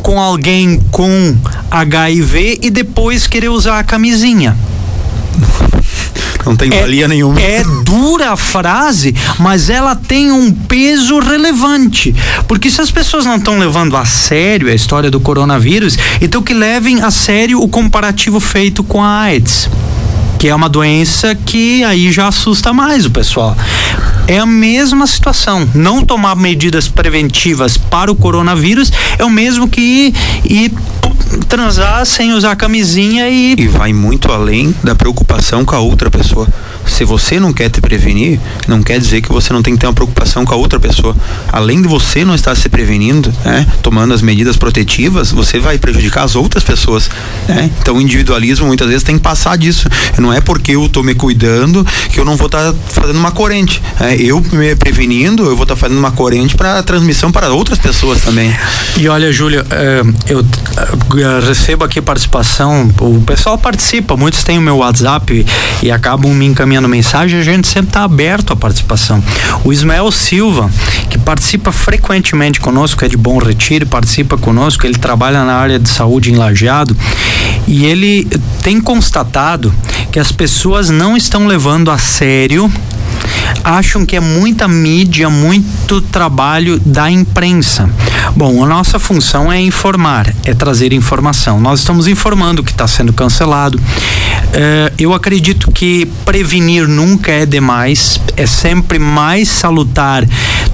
com 0.01 0.20
alguém 0.20 0.80
com 0.92 1.36
HIV 1.72 2.60
e 2.62 2.70
depois 2.70 3.28
querer 3.28 3.50
usar 3.50 3.80
a 3.80 3.84
camisinha. 3.84 4.56
Não 6.50 6.56
tem 6.56 6.74
é, 6.74 6.82
valia 6.82 7.08
nenhuma. 7.08 7.39
É 7.39 7.63
dura 7.84 8.32
a 8.32 8.38
frase, 8.38 9.15
mas 9.38 9.70
ela 9.70 9.96
tem 9.96 10.32
um 10.32 10.51
peso 10.51 11.20
relevante. 11.20 12.15
Porque 12.48 12.70
se 12.70 12.82
as 12.82 12.89
pessoas 12.89 13.25
não 13.25 13.36
estão 13.36 13.60
levando 13.60 13.96
a 13.96 14.06
sério 14.06 14.68
a 14.68 14.74
história 14.74 15.12
do 15.12 15.20
coronavírus, 15.20 15.98
então 16.20 16.41
que 16.41 16.53
levem 16.53 17.01
a 17.01 17.12
sério 17.12 17.62
o 17.62 17.68
comparativo 17.68 18.39
feito 18.39 18.84
com 18.84 19.03
a 19.03 19.22
AIDS 19.22 19.70
que 20.39 20.48
é 20.48 20.56
uma 20.56 20.70
doença 20.70 21.36
que 21.36 21.84
aí 21.84 22.13
já 22.13 22.29
assusta 22.29 22.72
mais 22.72 23.06
o 23.06 23.12
pessoal. 23.12 23.58
É 24.25 24.39
a 24.39 24.46
mesma 24.46 25.06
situação. 25.06 25.68
Não 25.75 26.06
tomar 26.06 26.34
medidas 26.34 26.88
preventivas 26.88 27.75
para 27.77 28.10
o 28.10 28.15
coronavírus 28.15 28.89
é 29.18 29.25
o 29.25 29.29
mesmo 29.29 29.68
que 29.68 29.82
ir, 29.82 30.13
ir 30.46 30.72
transar 31.47 32.05
sem 32.05 32.33
usar 32.33 32.55
camisinha 32.55 33.29
e. 33.29 33.55
E 33.57 33.67
vai 33.67 33.93
muito 33.93 34.31
além 34.31 34.73
da 34.83 34.95
preocupação 34.95 35.65
com 35.65 35.75
a 35.75 35.79
outra 35.79 36.09
pessoa. 36.09 36.47
Se 36.89 37.05
você 37.05 37.39
não 37.39 37.53
quer 37.53 37.69
te 37.69 37.79
prevenir, 37.79 38.39
não 38.67 38.81
quer 38.81 39.00
dizer 39.00 39.22
que 39.22 39.31
você 39.31 39.53
não 39.53 39.62
tem 39.62 39.74
que 39.75 39.79
ter 39.79 39.88
uma 39.88 39.93
preocupação 39.93 40.43
com 40.46 40.53
a 40.53 40.58
outra 40.58 40.79
pessoa. 40.79 41.15
Além 41.51 41.81
de 41.81 41.88
você 41.88 42.25
não 42.25 42.36
estar 42.36 42.55
se 42.55 42.67
prevenindo, 42.69 43.34
né, 43.46 43.67
tomando 43.81 44.13
as 44.13 44.22
medidas 44.22 44.58
protetivas, 44.58 45.31
você 45.31 45.60
vai 45.60 45.77
prejudicar 45.77 46.24
as 46.24 46.36
outras 46.36 46.63
pessoas. 46.63 47.10
Né? 47.48 47.69
Então 47.81 47.98
o 47.98 48.01
individualismo 48.01 48.67
muitas 48.67 48.88
vezes 48.88 49.03
tem 49.03 49.17
que 49.17 49.24
passar 49.24 49.58
disso. 49.58 49.88
Não 50.17 50.34
é 50.34 50.41
porque 50.41 50.74
eu 50.74 50.86
estou 50.86 51.03
me 51.03 51.15
cuidando 51.15 51.86
que 52.12 52.19
eu 52.19 52.25
não 52.25 52.36
vou 52.36 52.48
estar 52.48 52.72
tá 52.72 52.77
fazendo 52.89 53.17
uma 53.17 53.31
corrente. 53.31 53.81
Né? 54.00 54.17
Eu 54.19 54.41
me 54.51 54.75
prevenindo, 54.75 55.43
eu 55.43 55.55
vou 55.55 55.63
estar 55.63 55.75
tá 55.75 55.79
fazendo 55.79 55.98
uma 55.98 56.12
corrente 56.12 56.55
para 56.55 56.81
transmissão 56.84 57.31
para 57.31 57.50
outras 57.50 57.77
pessoas 57.77 58.22
também. 58.22 58.55
E 58.98 59.08
olha, 59.08 59.31
Júlio, 59.31 59.65
eh, 59.69 60.03
eu 60.27 60.39
eh, 60.39 61.46
recebo 61.46 61.84
aqui 61.84 62.01
participação, 62.01 62.89
o 63.00 63.22
pessoal 63.22 63.58
participa, 63.58 64.15
muitos 64.15 64.43
têm 64.43 64.58
o 64.58 64.62
meu 64.62 64.77
WhatsApp 64.77 65.46
e 65.81 65.91
acabam 65.91 66.34
me 66.34 66.46
encaminhando 66.46 66.78
encaminhando 66.79 66.89
mensagem, 66.89 67.39
a 67.39 67.43
gente 67.43 67.67
sempre 67.67 67.89
está 67.89 68.03
aberto 68.03 68.53
à 68.53 68.55
participação. 68.55 69.24
O 69.63 69.71
Ismael 69.74 70.09
Silva, 70.12 70.69
que 71.09 71.17
participa 71.17 71.71
frequentemente 71.71 72.59
conosco, 72.59 73.03
é 73.03 73.07
de 73.07 73.17
Bom 73.17 73.38
Retiro, 73.38 73.86
participa 73.86 74.38
conosco, 74.38 74.86
ele 74.86 74.98
trabalha 74.98 75.43
na 75.43 75.53
área 75.53 75.77
de 75.77 75.89
saúde 75.89 76.31
em 76.31 76.36
Lajeado 76.36 76.95
e 77.67 77.86
ele 77.86 78.25
tem 78.63 78.79
constatado 78.79 79.74
que 80.12 80.19
as 80.19 80.31
pessoas 80.31 80.89
não 80.89 81.15
estão 81.17 81.45
levando 81.45 81.91
a 81.91 81.98
sério 81.98 82.71
acham 83.63 84.05
que 84.05 84.15
é 84.15 84.19
muita 84.19 84.67
mídia, 84.67 85.29
muito 85.29 86.01
trabalho 86.01 86.79
da 86.79 87.09
imprensa. 87.09 87.89
Bom, 88.35 88.63
a 88.63 88.67
nossa 88.67 88.99
função 88.99 89.51
é 89.51 89.59
informar, 89.59 90.33
é 90.45 90.53
trazer 90.53 90.93
informação. 90.93 91.59
Nós 91.59 91.79
estamos 91.79 92.07
informando 92.07 92.63
que 92.63 92.71
está 92.71 92.88
sendo 92.88 93.11
cancelado. 93.13 93.79
É, 94.53 94.93
eu 94.97 95.13
acredito 95.13 95.71
que 95.71 96.05
prevenir 96.25 96.88
nunca 96.88 97.31
é 97.31 97.45
demais, 97.45 98.19
é 98.35 98.45
sempre 98.45 98.99
mais 98.99 99.49
salutar. 99.49 100.23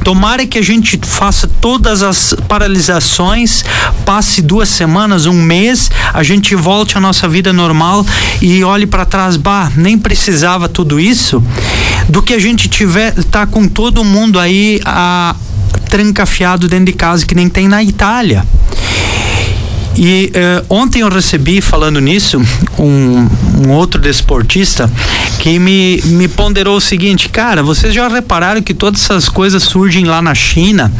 Tomara 0.05 0.45
que 0.45 0.59
a 0.59 0.61
gente 0.61 0.99
faça 1.01 1.49
todas 1.59 2.03
as 2.03 2.35
paralisações, 2.47 3.65
passe 4.05 4.39
duas 4.39 4.69
semanas, 4.69 5.25
um 5.25 5.33
mês, 5.33 5.89
a 6.13 6.21
gente 6.21 6.53
volte 6.53 6.95
à 6.95 7.01
nossa 7.01 7.27
vida 7.27 7.51
normal 7.51 8.05
e 8.39 8.63
olhe 8.63 8.85
para 8.85 9.03
trás, 9.03 9.35
bah, 9.35 9.71
nem 9.75 9.97
precisava 9.97 10.69
tudo 10.69 10.99
isso, 10.99 11.43
do 12.07 12.21
que 12.21 12.35
a 12.35 12.39
gente 12.39 12.69
tiver 12.69 13.15
tá 13.31 13.47
com 13.47 13.67
todo 13.67 14.03
mundo 14.03 14.39
aí 14.39 14.79
a 14.85 15.35
trancafiado 15.89 16.67
dentro 16.67 16.85
de 16.85 16.93
casa 16.93 17.25
que 17.25 17.33
nem 17.33 17.49
tem 17.49 17.67
na 17.67 17.81
Itália. 17.81 18.45
E 19.97 20.31
uh, 20.35 20.65
ontem 20.69 20.99
eu 20.99 21.09
recebi, 21.09 21.61
falando 21.61 22.01
nisso, 22.01 22.41
um, 22.77 23.29
um, 23.65 23.71
outro 23.71 24.01
desportista 24.01 24.91
que 25.39 25.57
me, 25.57 26.01
me 26.05 26.27
ponderou 26.27 26.77
o 26.77 26.81
seguinte: 26.81 27.29
cara, 27.29 27.63
vocês 27.63 27.93
já 27.93 28.07
repararam 28.07 28.61
que 28.61 28.73
todas 28.73 29.01
essas 29.03 29.29
coisas 29.29 29.63
surgem 29.63 30.03
lá 30.05 30.21
na 30.21 30.35
China? 30.35 30.91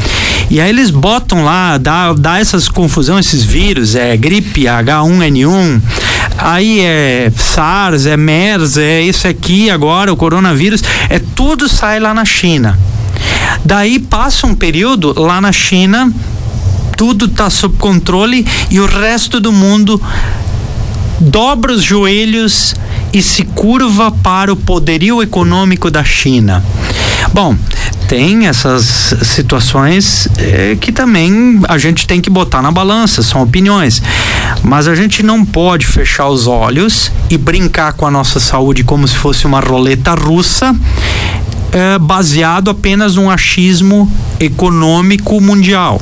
E 0.50 0.62
aí 0.62 0.70
eles 0.70 0.92
botam 0.92 1.44
lá, 1.44 1.78
dá, 1.78 2.14
dá 2.14 2.40
essas 2.40 2.70
confusão, 2.70 3.20
esses 3.20 3.44
vírus, 3.44 3.96
é 3.96 4.16
gripe 4.16 4.62
H1N1, 4.62 5.82
aí 6.38 6.80
é 6.80 7.32
SARS, 7.36 8.06
é 8.06 8.16
MERS, 8.16 8.78
é 8.78 9.02
isso 9.02 9.28
aqui 9.28 9.70
agora, 9.70 10.14
o 10.14 10.16
coronavírus, 10.16 10.84
é 11.10 11.20
tudo 11.20 11.68
sai 11.68 12.00
lá 12.00 12.14
na 12.14 12.24
China. 12.24 12.78
Daí 13.66 14.00
passa 14.00 14.46
um 14.46 14.54
período 14.54 15.20
lá 15.20 15.42
na 15.42 15.52
China, 15.52 16.14
tudo 16.96 17.26
está 17.26 17.50
sob 17.50 17.78
controle 17.78 18.46
e 18.70 18.80
o 18.80 18.86
resto 18.86 19.40
do 19.40 19.52
mundo 19.52 20.02
dobra 21.20 21.74
os 21.74 21.84
joelhos 21.84 22.76
e 23.14 23.22
se 23.22 23.44
curva 23.44 24.12
para 24.12 24.52
o 24.52 24.56
poderio 24.56 25.22
econômico 25.22 25.90
da 25.90 26.04
China. 26.04 26.64
Bom, 27.34 27.56
tem 28.08 28.48
essas 28.48 29.16
situações 29.24 30.28
é, 30.38 30.78
que 30.80 30.92
também 30.92 31.60
a 31.68 31.78
gente 31.78 32.06
tem 32.06 32.22
que 32.22 32.30
botar 32.30 32.62
na 32.62 32.72
balança, 32.72 33.24
são 33.24 33.42
opiniões. 33.42 34.02
Mas 34.64 34.88
a 34.88 34.96
gente 34.96 35.24
não 35.24 35.44
pode 35.44 35.86
fechar 35.86 36.28
os 36.28 36.48
olhos 36.48 37.12
e 37.30 37.38
brincar 37.38 37.94
com 37.94 38.06
a 38.06 38.12
nossa 38.12 38.40
saúde 38.40 38.84
como 38.84 39.08
se 39.08 39.16
fosse 39.16 39.46
uma 39.46 39.60
roleta 39.60 40.14
russa 40.14 40.76
é, 41.72 41.98
baseado 42.00 42.70
apenas 42.70 43.16
num 43.16 43.30
achismo 43.30 44.10
econômico 44.40 45.42
mundial. 45.42 46.02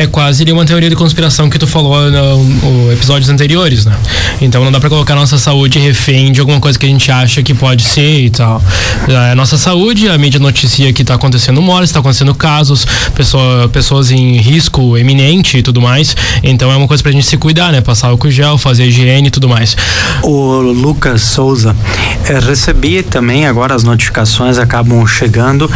É 0.00 0.06
quase 0.06 0.50
uma 0.50 0.64
teoria 0.64 0.88
de 0.88 0.96
conspiração 0.96 1.50
que 1.50 1.58
tu 1.58 1.66
falou 1.66 2.10
nos 2.10 2.90
episódios 2.94 3.28
anteriores, 3.28 3.84
né? 3.84 3.94
Então 4.40 4.64
não 4.64 4.72
dá 4.72 4.80
para 4.80 4.88
colocar 4.88 5.14
nossa 5.14 5.36
saúde 5.36 5.78
refém 5.78 6.32
de 6.32 6.40
alguma 6.40 6.58
coisa 6.58 6.78
que 6.78 6.86
a 6.86 6.88
gente 6.88 7.12
acha 7.12 7.42
que 7.42 7.52
pode 7.52 7.82
ser 7.82 8.24
e 8.24 8.30
tal. 8.30 8.62
É 9.06 9.32
a 9.32 9.34
nossa 9.34 9.58
saúde, 9.58 10.08
a 10.08 10.16
mídia 10.16 10.40
noticia 10.40 10.90
que 10.90 11.04
tá 11.04 11.16
acontecendo 11.16 11.60
mortes, 11.60 11.92
tá 11.92 12.00
acontecendo 12.00 12.34
casos, 12.34 12.86
pessoa, 13.14 13.68
pessoas 13.68 14.10
em 14.10 14.38
risco 14.38 14.96
eminente 14.96 15.58
e 15.58 15.62
tudo 15.62 15.82
mais. 15.82 16.16
Então 16.42 16.72
é 16.72 16.76
uma 16.76 16.88
coisa 16.88 17.02
pra 17.02 17.12
gente 17.12 17.26
se 17.26 17.36
cuidar, 17.36 17.70
né? 17.70 17.82
Passar 17.82 18.08
álcool 18.08 18.30
gel, 18.30 18.56
fazer 18.56 18.86
higiene 18.86 19.28
e 19.28 19.30
tudo 19.30 19.50
mais. 19.50 19.76
O 20.22 20.62
Lucas 20.62 21.20
Souza, 21.20 21.76
é, 22.24 22.38
recebi 22.38 23.02
também 23.02 23.44
agora 23.44 23.74
as 23.74 23.84
notificações 23.84 24.56
acabam 24.56 25.06
chegando 25.06 25.70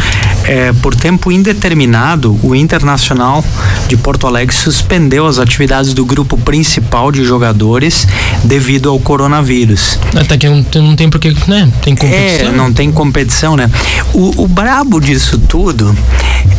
é, 0.47 0.71
por 0.73 0.95
tempo 0.95 1.31
indeterminado, 1.31 2.39
o 2.43 2.55
Internacional 2.55 3.43
de 3.87 3.97
Porto 3.97 4.27
Alegre 4.27 4.55
suspendeu 4.55 5.25
as 5.25 5.39
atividades 5.39 5.93
do 5.93 6.05
grupo 6.05 6.37
principal 6.37 7.11
de 7.11 7.23
jogadores 7.23 8.07
devido 8.43 8.89
ao 8.89 8.99
coronavírus. 8.99 9.99
Até 10.15 10.37
que 10.37 10.47
não, 10.47 10.65
não 10.75 10.95
tem 10.95 11.09
porque, 11.09 11.35
né? 11.47 11.71
Tem 11.81 11.95
competição. 11.95 12.47
É, 12.47 12.51
não 12.51 12.71
tem 12.71 12.91
competição, 12.91 13.57
né? 13.57 13.69
O, 14.13 14.43
o 14.43 14.47
brabo 14.47 14.99
disso 14.99 15.39
tudo 15.39 15.95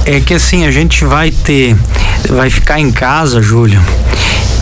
é 0.04 0.20
que 0.20 0.34
assim, 0.34 0.64
a 0.64 0.70
gente 0.70 1.04
vai 1.04 1.30
ter, 1.30 1.76
vai 2.28 2.50
ficar 2.50 2.80
em 2.80 2.90
casa, 2.90 3.40
Júlio, 3.40 3.80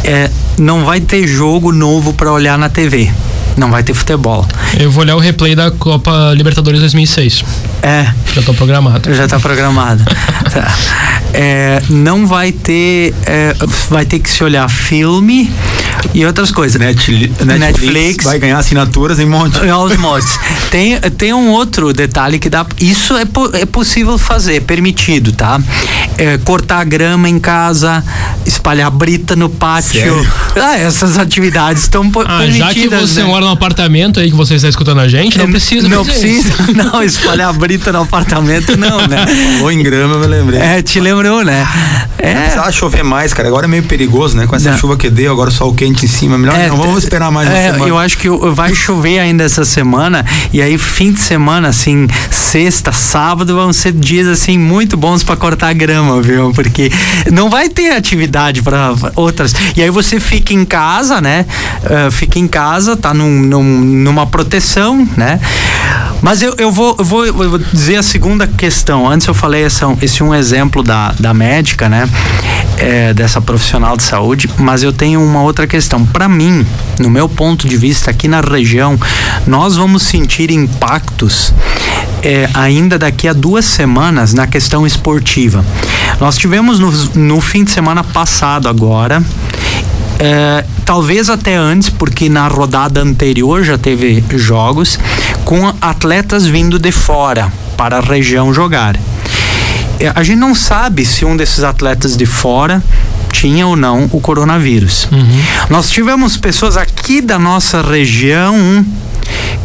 é, 0.04 0.30
não 0.58 0.84
vai 0.84 1.00
ter 1.00 1.26
jogo 1.26 1.72
novo 1.72 2.12
para 2.12 2.30
olhar 2.30 2.58
na 2.58 2.68
TV. 2.68 3.10
Não 3.56 3.70
vai 3.70 3.82
ter 3.82 3.94
futebol. 3.94 4.46
Eu 4.78 4.90
vou 4.90 5.04
olhar 5.04 5.16
o 5.16 5.18
replay 5.18 5.54
da 5.54 5.70
Copa 5.70 6.32
Libertadores 6.34 6.80
2006. 6.80 7.44
É. 7.82 8.06
Já 8.34 8.42
tô 8.42 8.54
programado. 8.54 9.14
Já 9.14 9.28
tá 9.28 9.38
programado. 9.38 10.04
tá. 10.52 10.74
É, 11.32 11.82
não 11.88 12.26
vai 12.26 12.52
ter. 12.52 13.14
É, 13.26 13.54
vai 13.88 14.04
ter 14.04 14.18
que 14.18 14.30
se 14.30 14.42
olhar 14.42 14.68
filme 14.68 15.52
e 16.12 16.24
outras 16.24 16.50
coisas. 16.50 16.80
Netflix, 16.80 17.44
Netflix 17.44 18.24
vai 18.24 18.38
ganhar 18.38 18.58
assinaturas 18.58 19.18
em 19.18 19.26
monte. 19.26 19.58
Aos 19.68 19.96
montes. 19.96 20.38
tem, 20.70 20.98
tem 21.00 21.32
um 21.32 21.50
outro 21.50 21.92
detalhe 21.92 22.38
que 22.38 22.48
dá. 22.48 22.66
Isso 22.80 23.16
é, 23.16 23.24
é 23.60 23.66
possível 23.66 24.18
fazer, 24.18 24.62
permitido, 24.62 25.32
tá? 25.32 25.60
É, 26.16 26.38
cortar 26.38 26.84
grama 26.84 27.28
em 27.28 27.38
casa, 27.38 28.02
espalhar 28.46 28.90
brita 28.90 29.34
no 29.34 29.48
pátio. 29.48 30.14
Ah, 30.56 30.76
essas 30.78 31.18
atividades 31.18 31.82
estão 31.82 32.10
ah, 32.24 32.38
permitidas. 32.38 32.58
Já 32.58 32.74
que 32.74 32.88
você 32.88 33.20
né? 33.20 33.26
mora 33.26 33.44
num 33.44 33.52
apartamento 33.52 34.20
aí 34.20 34.30
que 34.30 34.36
você 34.36 34.54
está 34.54 34.68
escutando 34.68 35.00
a 35.00 35.08
gente, 35.08 35.36
não 35.38 35.50
precisa. 35.50 35.88
Não 35.88 36.04
precisa, 36.04 36.54
não, 36.74 37.02
espalhar 37.02 37.52
brita 37.52 37.92
no 37.92 38.02
apartamento, 38.02 38.76
não, 38.76 39.06
né? 39.06 39.26
Ou 39.60 39.70
em 39.70 39.82
grama, 39.82 40.14
eu 40.14 40.20
me 40.20 40.26
lembrei. 40.26 40.60
É, 40.60 40.82
te 40.82 41.00
lembrou, 41.00 41.44
né? 41.44 41.66
É. 42.18 42.34
Precisava 42.34 42.72
chover 42.72 43.02
mais, 43.02 43.34
cara. 43.34 43.48
Agora 43.48 43.66
é 43.66 43.68
meio 43.68 43.82
perigoso, 43.82 44.36
né? 44.36 44.46
Com 44.46 44.56
essa 44.56 44.70
não. 44.70 44.78
chuva 44.78 44.96
que 44.96 45.10
deu, 45.10 45.32
agora 45.32 45.50
só 45.50 45.68
o 45.68 45.74
quente 45.84 46.06
em 46.06 46.08
cima. 46.08 46.38
Melhor 46.38 46.58
é, 46.58 46.68
não, 46.68 46.76
vamos 46.78 47.04
esperar 47.04 47.30
mais 47.30 47.48
é, 47.48 47.72
semana. 47.72 47.88
Eu 47.88 47.98
acho 47.98 48.16
que 48.16 48.28
vai 48.28 48.74
chover 48.74 49.18
ainda 49.18 49.44
essa 49.44 49.64
semana. 49.64 50.24
E 50.52 50.62
aí, 50.62 50.78
fim 50.78 51.12
de 51.12 51.20
semana, 51.20 51.68
assim, 51.68 52.08
sexta, 52.30 52.90
sábado, 52.90 53.54
vão 53.54 53.72
ser 53.72 53.92
dias, 53.92 54.26
assim, 54.26 54.56
muito 54.58 54.96
bons 54.96 55.22
para 55.22 55.36
cortar 55.36 55.74
grama, 55.74 56.22
viu? 56.22 56.52
Porque 56.54 56.90
não 57.30 57.50
vai 57.50 57.68
ter 57.68 57.90
atividade 57.90 58.62
para 58.62 58.94
outras. 59.14 59.54
E 59.76 59.82
aí 59.82 59.90
você 59.90 60.18
fica 60.18 60.54
em 60.54 60.64
casa, 60.64 61.20
né? 61.20 61.44
Uh, 61.82 62.10
fica 62.10 62.38
em 62.38 62.48
casa, 62.48 62.96
tá 62.96 63.12
num, 63.12 63.40
num, 63.40 63.62
numa 63.62 64.26
proteção, 64.26 65.06
né? 65.16 65.38
Mas 66.22 66.40
eu, 66.40 66.54
eu, 66.56 66.72
vou, 66.72 66.96
eu, 66.98 67.04
vou, 67.04 67.26
eu 67.26 67.50
vou 67.50 67.58
dizer 67.58 67.96
a 67.96 68.02
segunda 68.02 68.46
questão. 68.46 69.06
Antes 69.06 69.26
eu 69.26 69.34
falei 69.34 69.64
esse, 69.64 69.84
esse 70.00 70.22
um 70.22 70.34
exemplo 70.34 70.82
da, 70.82 71.12
da 71.20 71.34
médica, 71.34 71.88
né? 71.88 72.08
É, 72.78 73.12
dessa 73.12 73.40
profissional 73.40 73.96
de 73.96 74.02
saúde, 74.02 74.48
mas 74.58 74.82
eu 74.82 74.92
tenho 74.92 75.22
uma 75.22 75.42
outra 75.42 75.66
questão. 75.66 75.73
Para 76.12 76.28
mim, 76.28 76.64
no 77.00 77.10
meu 77.10 77.28
ponto 77.28 77.66
de 77.66 77.76
vista, 77.76 78.10
aqui 78.10 78.28
na 78.28 78.40
região, 78.40 78.98
nós 79.46 79.76
vamos 79.76 80.02
sentir 80.04 80.50
impactos 80.50 81.52
é, 82.22 82.48
ainda 82.54 82.98
daqui 82.98 83.26
a 83.26 83.32
duas 83.32 83.64
semanas 83.64 84.32
na 84.32 84.46
questão 84.46 84.86
esportiva. 84.86 85.64
Nós 86.20 86.36
tivemos 86.36 86.78
no, 86.78 86.92
no 87.14 87.40
fim 87.40 87.64
de 87.64 87.72
semana 87.72 88.04
passado 88.04 88.68
agora 88.68 89.22
é, 90.18 90.64
talvez 90.84 91.28
até 91.28 91.54
antes, 91.54 91.90
porque 91.90 92.28
na 92.28 92.46
rodada 92.46 93.02
anterior 93.02 93.64
já 93.64 93.76
teve 93.76 94.24
jogos 94.36 94.98
com 95.44 95.72
atletas 95.80 96.46
vindo 96.46 96.78
de 96.78 96.92
fora 96.92 97.52
para 97.76 97.98
a 97.98 98.00
região 98.00 98.52
jogar. 98.54 98.96
É, 99.98 100.12
a 100.14 100.22
gente 100.22 100.38
não 100.38 100.54
sabe 100.54 101.04
se 101.04 101.24
um 101.24 101.36
desses 101.36 101.62
atletas 101.62 102.16
de 102.16 102.26
fora 102.26 102.82
tinha 103.34 103.66
ou 103.66 103.74
não 103.74 104.08
o 104.12 104.20
coronavírus. 104.20 105.08
Uhum. 105.10 105.42
Nós 105.68 105.90
tivemos 105.90 106.36
pessoas 106.36 106.76
aqui 106.76 107.20
da 107.20 107.36
nossa 107.36 107.82
região 107.82 108.86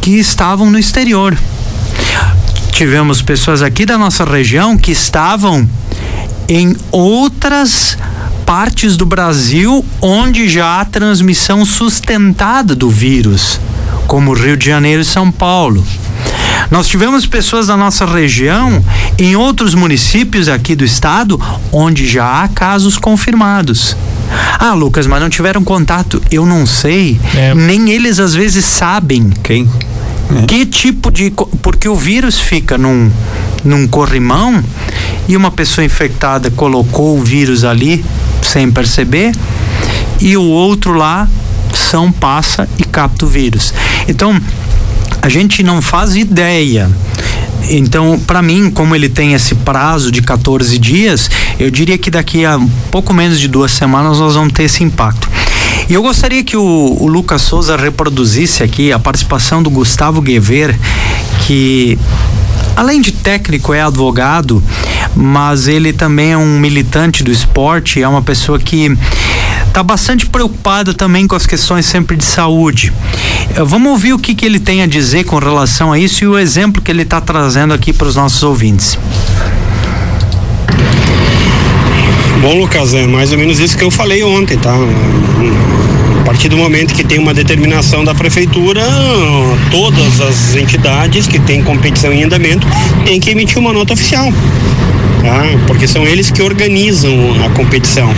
que 0.02 0.18
estavam 0.18 0.72
no 0.72 0.80
exterior. 0.80 1.38
Tivemos 2.72 3.22
pessoas 3.22 3.62
aqui 3.62 3.86
da 3.86 3.98
nossa 3.98 4.26
região 4.26 4.76
que 4.76 4.92
estavam 4.92 5.70
em 6.48 6.76
outras 6.92 7.96
partes 8.44 8.98
do 8.98 9.06
Brasil 9.06 9.86
onde 10.02 10.50
já 10.50 10.82
há 10.82 10.86
transmissão 10.86 11.64
sustentada 11.64 12.74
do 12.74 12.90
vírus, 12.90 13.60
como 14.08 14.34
Rio 14.34 14.58
de 14.58 14.66
Janeiro 14.66 15.04
e 15.04 15.06
São 15.06 15.32
Paulo. 15.32 15.86
Nós 16.72 16.88
tivemos 16.88 17.26
pessoas 17.26 17.68
da 17.68 17.76
nossa 17.76 18.06
região 18.06 18.84
em 19.18 19.36
outros 19.36 19.74
municípios 19.74 20.48
aqui 20.48 20.76
do 20.76 20.86
estado 20.86 21.40
onde 21.72 22.08
já 22.08 22.44
há 22.44 22.48
casos 22.48 22.98
confirmados. 22.98 23.96
Ah, 24.60 24.74
Lucas, 24.74 25.08
mas 25.08 25.22
não 25.22 25.30
tiveram 25.30 25.64
contato. 25.64 26.22
Eu 26.32 26.46
não 26.46 26.66
sei. 26.66 27.20
É. 27.36 27.56
Nem 27.56 27.90
eles 27.90 28.20
às 28.20 28.36
vezes 28.36 28.66
sabem. 28.66 29.32
Quem? 29.42 29.68
É. 30.44 30.46
Que 30.46 30.66
tipo 30.66 31.12
de. 31.12 31.32
Porque 31.62 31.90
o 31.90 31.96
vírus 31.96 32.40
fica 32.40 32.78
num, 32.78 33.12
num 33.64 33.88
corrimão 33.88 34.64
e 35.28 35.36
uma 35.36 35.52
pessoa 35.52 35.86
infectada 35.86 36.50
colocou 36.52 37.18
o 37.18 37.24
vírus 37.24 37.64
ali 37.64 38.04
sem 38.42 38.72
perceber, 38.72 39.32
e 40.20 40.36
o 40.36 40.44
outro 40.44 40.94
lá 40.94 41.28
são 41.74 42.12
passa 42.12 42.68
e 42.80 42.84
capta 42.84 43.26
o 43.26 43.28
vírus. 43.28 43.74
Então, 44.08 44.40
a 45.22 45.30
gente 45.30 45.64
não 45.64 45.82
faz 45.82 46.16
ideia. 46.16 46.90
Então, 47.70 48.20
para 48.26 48.42
mim, 48.42 48.72
como 48.72 48.96
ele 48.96 49.10
tem 49.10 49.34
esse 49.34 49.54
prazo 49.54 50.12
de 50.12 50.22
14 50.22 50.78
dias, 50.78 51.30
eu 51.60 51.70
diria 51.70 51.98
que 51.98 52.10
daqui 52.10 52.46
a 52.46 52.60
pouco 52.90 53.14
menos 53.14 53.40
de 53.40 53.48
duas 53.48 53.72
semanas 53.72 54.18
nós 54.20 54.36
vamos 54.36 54.54
ter 54.54 54.64
esse 54.64 54.84
impacto. 54.84 55.30
E 55.88 55.94
eu 55.94 56.02
gostaria 56.02 56.44
que 56.44 56.56
o, 56.56 56.98
o 57.00 57.08
Lucas 57.08 57.42
Souza 57.42 57.76
reproduzisse 57.76 58.64
aqui 58.64 58.92
a 58.92 59.00
participação 59.00 59.62
do 59.62 59.70
Gustavo 59.70 60.22
Guever, 60.22 60.78
que 61.46 61.98
além 62.76 63.02
de 63.02 63.12
técnico 63.12 63.74
é 63.74 63.82
advogado 63.82 64.64
mas 65.16 65.68
ele 65.68 65.92
também 65.92 66.32
é 66.32 66.38
um 66.38 66.60
militante 66.60 67.24
do 67.24 67.32
esporte, 67.32 68.02
é 68.02 68.08
uma 68.08 68.22
pessoa 68.22 68.60
que 68.60 68.96
está 69.68 69.84
bastante 69.84 70.26
preocupado 70.26 70.94
também 70.94 71.28
com 71.28 71.36
as 71.36 71.46
questões 71.46 71.86
sempre 71.86 72.16
de 72.16 72.26
saúde. 72.26 72.94
Eh, 73.56 73.64
vamos 73.64 73.92
ouvir 73.92 74.14
o 74.14 74.20
que, 74.20 74.34
que 74.34 74.46
ele 74.46 74.60
tem 74.60 74.82
a 74.82 74.88
dizer 74.88 75.26
com 75.26 75.38
relação 75.38 75.92
a 75.92 76.00
isso 76.00 76.24
e 76.24 76.28
o 76.28 76.38
exemplo 76.38 76.82
que 76.82 76.92
ele 76.92 77.04
está 77.04 77.20
trazendo 77.22 77.74
aqui 77.74 77.94
para 77.94 78.08
os 78.08 78.16
nossos 78.16 78.42
ouvintes. 78.44 78.98
Bom, 82.42 82.58
Lucas, 82.58 82.94
é 82.94 83.06
mais 83.06 83.32
ou 83.32 83.38
menos 83.38 83.60
isso 83.60 83.78
que 83.78 83.84
eu 83.84 83.92
falei 83.92 84.24
ontem, 84.24 84.58
tá? 84.58 84.74
Partir 86.30 86.48
do 86.48 86.58
momento 86.58 86.94
que 86.94 87.04
tem 87.04 87.18
uma 87.18 87.34
determinação 87.34 88.04
da 88.04 88.14
prefeitura, 88.14 88.84
todas 89.72 90.22
as 90.22 90.56
entidades 90.56 91.26
que 91.26 91.40
têm 91.40 91.64
competição 91.64 92.14
em 92.14 92.24
andamento 92.24 92.68
têm 93.04 93.20
que 93.20 93.32
emitir 93.32 93.58
uma 93.58 93.74
nota 93.74 93.94
oficial 93.94 94.32
tá? 95.24 95.44
porque 95.66 95.88
são 95.88 96.06
eles 96.08 96.30
que 96.30 96.40
organizam 96.44 97.12
a 97.44 97.50
competição. 97.50 98.14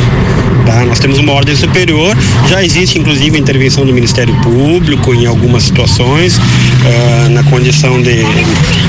Tá? 0.66 0.86
Nós 0.86 1.00
temos 1.00 1.20
uma 1.20 1.32
ordem 1.32 1.56
superior, 1.56 2.16
já 2.50 2.62
existe 2.62 3.00
inclusive 3.00 3.40
intervenção 3.40 3.86
do 3.86 3.94
Ministério 3.94 4.36
Público 4.42 5.14
em 5.14 5.26
algumas 5.26 5.64
situações, 5.64 6.38
uh, 6.38 7.30
na 7.30 7.44
condição 7.44 8.02
de, 8.02 8.26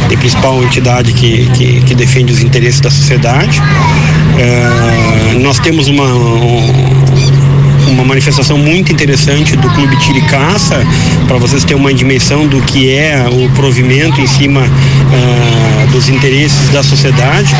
de, 0.08 0.16
principal 0.16 0.62
entidade 0.64 1.12
que, 1.12 1.48
que, 1.50 1.80
que, 1.82 1.94
defende 1.94 2.32
os 2.32 2.42
interesses 2.42 2.80
da 2.80 2.90
sociedade. 2.90 3.60
Uh, 3.60 5.38
nós 5.38 5.60
temos 5.60 5.86
uma. 5.86 6.04
Um, 6.04 7.01
uma 7.92 8.04
manifestação 8.04 8.56
muito 8.58 8.92
interessante 8.92 9.56
do 9.56 9.68
Clube 9.70 9.96
Tiricaça, 9.98 10.84
para 11.28 11.36
vocês 11.36 11.62
terem 11.62 11.80
uma 11.80 11.92
dimensão 11.92 12.46
do 12.46 12.60
que 12.62 12.90
é 12.90 13.24
o 13.28 13.48
provimento 13.50 14.20
em 14.20 14.26
cima 14.26 14.62
uh, 14.62 15.92
dos 15.92 16.08
interesses 16.08 16.70
da 16.70 16.82
sociedade. 16.82 17.54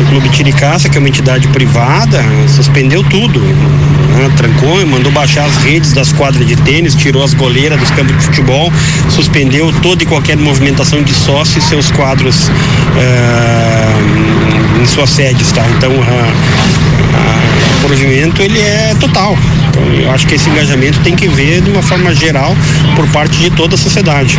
O 0.00 0.06
Clube 0.10 0.28
Tiricaça, 0.30 0.88
que 0.88 0.96
é 0.96 1.00
uma 1.00 1.08
entidade 1.08 1.46
privada, 1.48 2.22
suspendeu 2.48 3.02
tudo, 3.04 3.40
né? 3.40 4.30
trancou 4.36 4.82
e 4.82 4.84
mandou 4.84 5.12
baixar 5.12 5.44
as 5.44 5.56
redes 5.58 5.92
das 5.92 6.12
quadras 6.12 6.46
de 6.46 6.56
tênis, 6.56 6.94
tirou 6.94 7.22
as 7.22 7.32
goleiras 7.32 7.78
dos 7.78 7.90
campos 7.90 8.16
de 8.16 8.24
futebol, 8.24 8.72
suspendeu 9.08 9.72
toda 9.82 10.02
e 10.02 10.06
qualquer 10.06 10.36
movimentação 10.36 11.02
de 11.02 11.14
sócios 11.14 11.64
e 11.64 11.68
seus 11.68 11.90
quadros 11.92 12.48
uh, 12.48 13.22
em 14.82 14.86
suas 14.86 15.10
sedes, 15.10 15.52
tá? 15.52 15.64
Então, 15.76 15.92
uh, 15.92 16.75
o 17.76 17.80
provimento 17.86 18.42
ele 18.42 18.60
é 18.60 18.94
total. 18.98 19.36
Então, 19.68 19.82
eu 20.00 20.10
acho 20.10 20.26
que 20.26 20.34
esse 20.34 20.48
engajamento 20.48 20.98
tem 21.00 21.14
que 21.14 21.28
ver 21.28 21.60
de 21.60 21.70
uma 21.70 21.82
forma 21.82 22.14
geral 22.14 22.56
por 22.94 23.06
parte 23.08 23.38
de 23.38 23.50
toda 23.50 23.74
a 23.74 23.78
sociedade. 23.78 24.38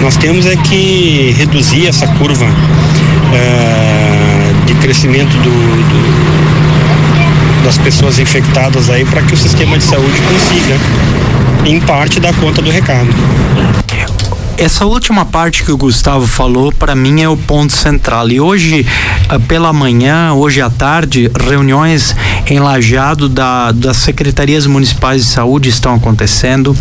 Nós 0.00 0.16
temos 0.16 0.46
é 0.46 0.56
que 0.56 1.34
reduzir 1.36 1.86
essa 1.86 2.06
curva 2.06 2.46
é, 3.34 4.52
de 4.66 4.74
crescimento 4.74 5.36
do, 5.38 5.50
do, 5.50 7.64
das 7.64 7.76
pessoas 7.78 8.18
infectadas 8.18 8.90
aí 8.90 9.04
para 9.04 9.22
que 9.22 9.34
o 9.34 9.36
sistema 9.36 9.76
de 9.76 9.84
saúde 9.84 10.20
consiga, 10.22 10.78
em 11.66 11.78
parte, 11.80 12.18
dar 12.18 12.32
conta 12.34 12.62
do 12.62 12.70
recado. 12.70 13.10
Essa 14.60 14.84
última 14.84 15.24
parte 15.24 15.64
que 15.64 15.72
o 15.72 15.76
Gustavo 15.78 16.26
falou, 16.26 16.70
para 16.70 16.94
mim 16.94 17.22
é 17.22 17.28
o 17.30 17.34
ponto 17.34 17.72
central. 17.72 18.28
E 18.28 18.38
hoje, 18.38 18.86
ah, 19.26 19.40
pela 19.40 19.72
manhã, 19.72 20.34
hoje 20.34 20.60
à 20.60 20.68
tarde, 20.68 21.30
reuniões 21.34 22.14
em 22.46 22.58
Lajeado 22.58 23.26
da, 23.26 23.72
das 23.72 23.96
secretarias 23.96 24.66
municipais 24.66 25.24
de 25.24 25.30
saúde 25.30 25.70
estão 25.70 25.94
acontecendo. 25.94 26.76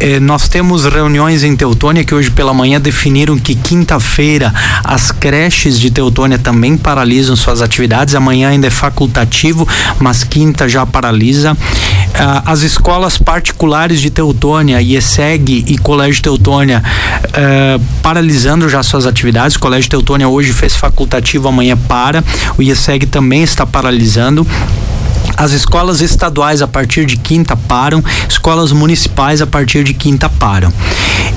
Eh, 0.00 0.18
nós 0.18 0.48
temos 0.48 0.86
reuniões 0.86 1.44
em 1.44 1.54
Teutônia 1.54 2.02
que 2.04 2.14
hoje 2.14 2.30
pela 2.30 2.54
manhã 2.54 2.80
definiram 2.80 3.38
que 3.38 3.54
quinta-feira 3.54 4.50
as 4.82 5.12
creches 5.12 5.78
de 5.78 5.90
Teutônia 5.90 6.38
também 6.38 6.74
paralisam 6.74 7.36
suas 7.36 7.60
atividades. 7.60 8.14
Amanhã 8.14 8.48
ainda 8.48 8.66
é 8.66 8.70
facultativo, 8.70 9.68
mas 9.98 10.24
quinta 10.24 10.66
já 10.66 10.86
paralisa. 10.86 11.54
Ah, 12.14 12.44
as 12.46 12.62
escolas 12.62 13.18
particulares 13.18 14.00
de 14.00 14.08
Teutônia, 14.08 14.80
IESEG 14.80 15.66
e 15.68 15.76
Colégio 15.76 16.22
Teutônia, 16.22 16.82
ah, 17.34 17.78
paralisando 18.02 18.68
já 18.68 18.82
suas 18.82 19.06
atividades. 19.06 19.56
O 19.56 19.60
Colégio 19.60 19.90
Teutônia 19.90 20.28
hoje 20.28 20.52
fez 20.52 20.76
facultativo, 20.76 21.48
amanhã 21.48 21.76
para. 21.76 22.24
O 22.56 22.62
IESEG 22.62 23.06
também 23.06 23.42
está 23.42 23.66
paralisando. 23.66 24.46
As 25.36 25.52
escolas 25.52 26.00
estaduais 26.00 26.60
a 26.60 26.68
partir 26.68 27.06
de 27.06 27.16
quinta 27.16 27.56
param, 27.56 28.04
escolas 28.28 28.72
municipais 28.72 29.40
a 29.40 29.46
partir 29.46 29.84
de 29.84 29.94
quinta 29.94 30.28
param. 30.28 30.72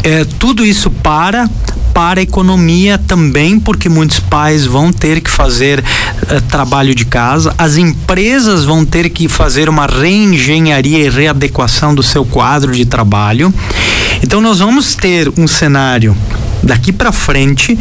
É, 0.04 0.26
tudo 0.40 0.66
isso 0.66 0.90
para 0.90 1.50
para 1.94 2.20
a 2.20 2.24
economia 2.24 2.98
também, 2.98 3.60
porque 3.60 3.88
muitos 3.88 4.20
pais 4.20 4.66
vão 4.66 4.92
ter 4.92 5.22
que 5.22 5.30
fazer 5.30 5.84
eh, 6.28 6.42
trabalho 6.50 6.96
de 6.96 7.06
casa, 7.06 7.54
as 7.56 7.78
empresas 7.78 8.66
vão 8.66 8.84
ter 8.84 9.10
que 9.10 9.28
fazer 9.28 9.70
uma 9.70 9.86
reengenharia 9.86 11.06
e 11.06 11.10
readequação 11.10 11.94
do 11.94 12.02
seu 12.02 12.26
quadro 12.26 12.72
de 12.72 12.84
trabalho. 12.86 13.54
Então 14.24 14.40
nós 14.40 14.60
vamos 14.60 14.96
ter 14.96 15.32
um 15.38 15.48
cenário 15.48 16.16
daqui 16.64 16.94
para 16.94 17.12
frente 17.12 17.78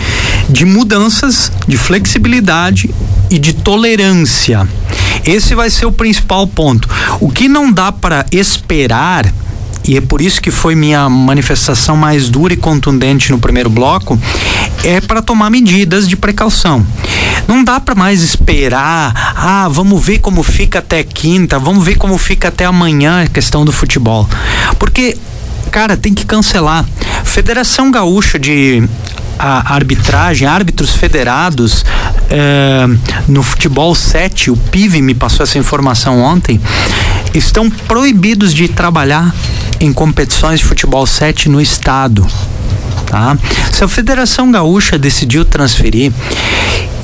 de 0.48 0.64
mudanças, 0.64 1.52
de 1.68 1.76
flexibilidade 1.76 2.92
e 3.30 3.38
de 3.38 3.52
tolerância. 3.52 4.68
Esse 5.24 5.54
vai 5.54 5.70
ser 5.70 5.86
o 5.86 5.92
principal 5.92 6.46
ponto. 6.48 6.88
O 7.20 7.30
que 7.30 7.48
não 7.48 7.72
dá 7.72 7.92
para 7.92 8.26
esperar 8.32 9.32
e 9.84 9.96
é 9.96 10.00
por 10.00 10.20
isso 10.20 10.40
que 10.40 10.50
foi 10.50 10.74
minha 10.74 11.08
manifestação 11.08 11.96
mais 11.96 12.28
dura 12.28 12.54
e 12.54 12.56
contundente 12.56 13.32
no 13.32 13.38
primeiro 13.38 13.68
bloco, 13.68 14.18
é 14.84 15.00
para 15.00 15.20
tomar 15.20 15.50
medidas 15.50 16.08
de 16.08 16.16
precaução. 16.16 16.86
Não 17.48 17.64
dá 17.64 17.80
para 17.80 17.94
mais 17.94 18.22
esperar, 18.22 19.34
ah, 19.36 19.68
vamos 19.68 20.04
ver 20.04 20.20
como 20.20 20.42
fica 20.44 20.78
até 20.78 21.02
quinta, 21.02 21.58
vamos 21.58 21.84
ver 21.84 21.96
como 21.96 22.16
fica 22.16 22.48
até 22.48 22.64
amanhã 22.64 23.24
a 23.24 23.26
questão 23.26 23.64
do 23.64 23.72
futebol. 23.72 24.28
Porque 24.78 25.18
cara, 25.72 25.96
tem 25.96 26.12
que 26.12 26.26
cancelar. 26.26 26.84
Federação 27.24 27.90
Gaúcha 27.90 28.38
de 28.38 28.86
a 29.38 29.74
arbitragem, 29.74 30.46
árbitros 30.46 30.94
federados 30.94 31.84
eh, 32.30 32.86
no 33.26 33.42
futebol 33.42 33.92
7, 33.92 34.50
o 34.50 34.56
PIV 34.56 35.00
me 35.00 35.14
passou 35.14 35.42
essa 35.42 35.58
informação 35.58 36.20
ontem, 36.20 36.60
estão 37.34 37.70
proibidos 37.70 38.52
de 38.52 38.68
trabalhar 38.68 39.34
em 39.80 39.92
competições 39.92 40.60
de 40.60 40.66
futebol 40.66 41.06
7 41.06 41.48
no 41.48 41.60
estado. 41.60 42.26
Tá? 43.06 43.36
Se 43.72 43.84
a 43.84 43.88
Federação 43.88 44.50
Gaúcha 44.50 44.98
decidiu 44.98 45.44
transferir, 45.44 46.12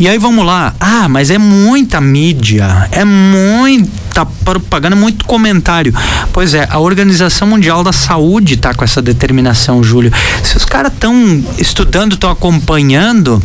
e 0.00 0.08
aí 0.08 0.16
vamos 0.16 0.46
lá, 0.46 0.74
ah, 0.78 1.08
mas 1.08 1.28
é 1.28 1.38
muita 1.38 2.00
mídia, 2.00 2.88
é 2.92 3.04
muita 3.04 4.24
propaganda, 4.44 4.94
muito 4.94 5.24
comentário. 5.24 5.92
Pois 6.32 6.54
é, 6.54 6.68
a 6.70 6.78
Organização 6.78 7.48
Mundial 7.48 7.82
da 7.82 7.92
Saúde 7.92 8.54
está 8.54 8.72
com 8.72 8.84
essa 8.84 9.02
determinação, 9.02 9.82
Júlio. 9.82 10.12
Se 10.44 10.56
os 10.56 10.64
caras 10.64 10.92
estão 10.92 11.44
estudando, 11.58 12.14
estão 12.14 12.30
acompanhando 12.30 13.42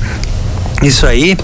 isso 0.83 1.07
aí, 1.07 1.35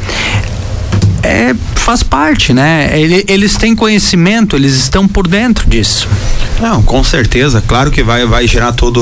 é, 1.23 1.55
faz 1.75 2.03
parte, 2.03 2.53
né? 2.53 2.89
Eles 3.27 3.55
têm 3.55 3.75
conhecimento, 3.75 4.55
eles 4.55 4.73
estão 4.73 5.07
por 5.07 5.27
dentro 5.27 5.69
disso. 5.69 6.07
Não, 6.61 6.83
com 6.83 7.01
certeza, 7.03 7.63
claro 7.65 7.89
que 7.89 8.03
vai, 8.03 8.25
vai 8.25 8.45
gerar 8.45 8.73
todo 8.73 8.99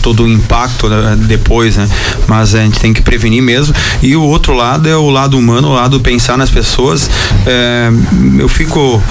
todo 0.00 0.22
o 0.22 0.28
impacto 0.28 0.88
né, 0.88 1.16
depois, 1.26 1.76
né? 1.76 1.88
Mas 2.28 2.54
a 2.54 2.62
gente 2.62 2.78
tem 2.78 2.92
que 2.92 3.02
prevenir 3.02 3.42
mesmo. 3.42 3.74
E 4.00 4.14
o 4.14 4.22
outro 4.22 4.54
lado 4.54 4.88
é 4.88 4.96
o 4.96 5.10
lado 5.10 5.36
humano, 5.36 5.68
o 5.68 5.72
lado 5.72 5.98
pensar 6.00 6.38
nas 6.38 6.48
pessoas. 6.48 7.10
É, 7.44 7.90
eu 8.38 8.48
fico 8.48 9.02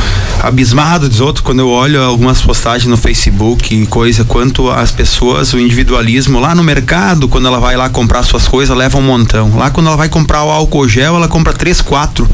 abismado 0.42 1.10
dos 1.10 1.20
outros 1.20 1.44
quando 1.44 1.60
eu 1.60 1.70
olho 1.70 2.02
algumas 2.02 2.42
postagens 2.42 2.90
no 2.90 2.98
Facebook 2.98 3.76
e 3.76 3.86
coisa 3.86 4.24
quanto 4.24 4.70
as 4.70 4.92
pessoas, 4.92 5.54
o 5.54 5.60
individualismo 5.60 6.40
lá 6.40 6.56
no 6.56 6.64
mercado, 6.64 7.28
quando 7.28 7.48
ela 7.48 7.60
vai 7.60 7.76
lá 7.76 7.90
comprar 7.90 8.24
suas 8.24 8.48
coisas, 8.48 8.76
leva 8.76 8.98
um 8.98 9.02
montão. 9.02 9.52
Lá 9.58 9.70
quando 9.70 9.88
ela 9.88 9.98
vai 9.98 10.08
comprar 10.08 10.44
o 10.44 10.50
álcool 10.50 10.88
gel, 10.88 11.16
ela 11.16 11.28
compra 11.28 11.52
três, 11.54 11.82
quatro 11.82 12.28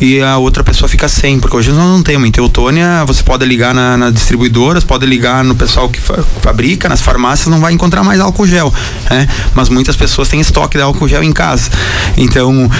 e 0.00 0.20
a 0.20 0.36
outra 0.36 0.62
pessoa 0.62 0.88
fica 0.88 1.08
sem, 1.08 1.40
porque 1.40 1.56
hoje 1.56 1.70
nós 1.70 1.78
não 1.78 2.02
temos. 2.02 2.28
Em 2.28 2.32
Teutônia, 2.32 3.04
você 3.06 3.22
pode 3.22 3.44
ligar 3.46 3.74
na, 3.74 4.10
distribuidora, 4.10 4.80
pode 4.82 5.06
ligar 5.06 5.42
no 5.42 5.54
pessoal 5.54 5.88
que 5.88 6.00
fa 6.00 6.22
fabrica, 6.40 6.88
nas 6.88 7.00
farmácias, 7.00 7.48
não 7.48 7.60
vai 7.60 7.72
encontrar 7.72 8.04
mais 8.04 8.20
álcool 8.20 8.46
gel, 8.46 8.72
né? 9.10 9.28
Mas 9.54 9.68
muitas 9.68 9.96
pessoas 9.96 10.28
têm 10.28 10.40
estoque 10.40 10.76
de 10.76 10.82
álcool 10.82 11.08
gel 11.08 11.22
em 11.22 11.32
casa. 11.32 11.70
Então, 12.16 12.70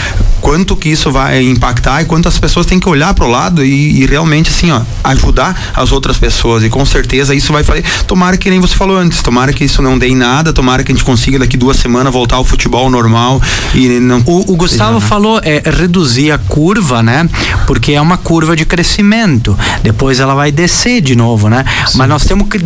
quanto 0.40 0.76
que 0.76 0.88
isso 0.88 1.11
vai 1.11 1.42
impactar 1.42 2.02
e 2.02 2.05
quanto 2.05 2.29
as 2.29 2.38
pessoas 2.38 2.66
têm 2.66 2.79
que 2.79 2.88
olhar 2.88 3.12
para 3.14 3.24
o 3.24 3.29
lado 3.29 3.64
e, 3.64 4.02
e, 4.02 4.07
realmente, 4.07 4.50
assim, 4.50 4.70
ó, 4.70 4.81
ajudar 5.05 5.72
as 5.74 5.92
outras 5.92 6.18
pessoas. 6.18 6.62
E 6.62 6.68
com 6.68 6.85
certeza 6.85 7.35
isso 7.35 7.52
vai 7.52 7.64
fazer. 7.64 7.85
Tomara 8.07 8.37
que 8.37 8.50
nem 8.50 8.61
você 8.61 8.74
falou 8.74 8.96
antes, 8.96 9.22
tomara 9.22 9.52
que 9.52 9.64
isso 9.64 9.83
não 9.83 9.98
dê 9.98 10.09
em 10.09 10.16
nada, 10.16 10.52
tomara 10.52 10.85
que 10.85 10.92
a 10.92 10.94
gente 10.94 11.05
consiga 11.05 11.38
daqui 11.38 11.57
duas 11.57 11.79
semanas 11.79 12.12
voltar 12.12 12.37
ao 12.37 12.44
futebol 12.44 12.88
normal 12.90 13.40
e 13.74 14.00
não. 14.00 14.22
O, 14.26 14.52
o 14.52 14.57
Gustavo 14.57 15.00
seja, 15.00 15.07
falou 15.07 15.40
é 15.42 15.62
reduzir 15.64 16.31
a 16.31 16.38
curva, 16.38 17.02
né? 17.07 17.29
Porque 17.66 17.92
é 17.92 18.01
uma 18.01 18.19
curva 18.19 18.57
de 18.57 18.66
crescimento. 18.66 19.57
Depois 19.83 20.21
ela 20.21 20.35
vai 20.35 20.51
descer 20.51 21.01
de 21.01 21.14
novo, 21.14 21.49
né? 21.49 21.64
Sim. 21.87 21.99
Mas 21.99 22.09
nós 22.09 22.25
temos 22.25 22.49
que 22.49 22.59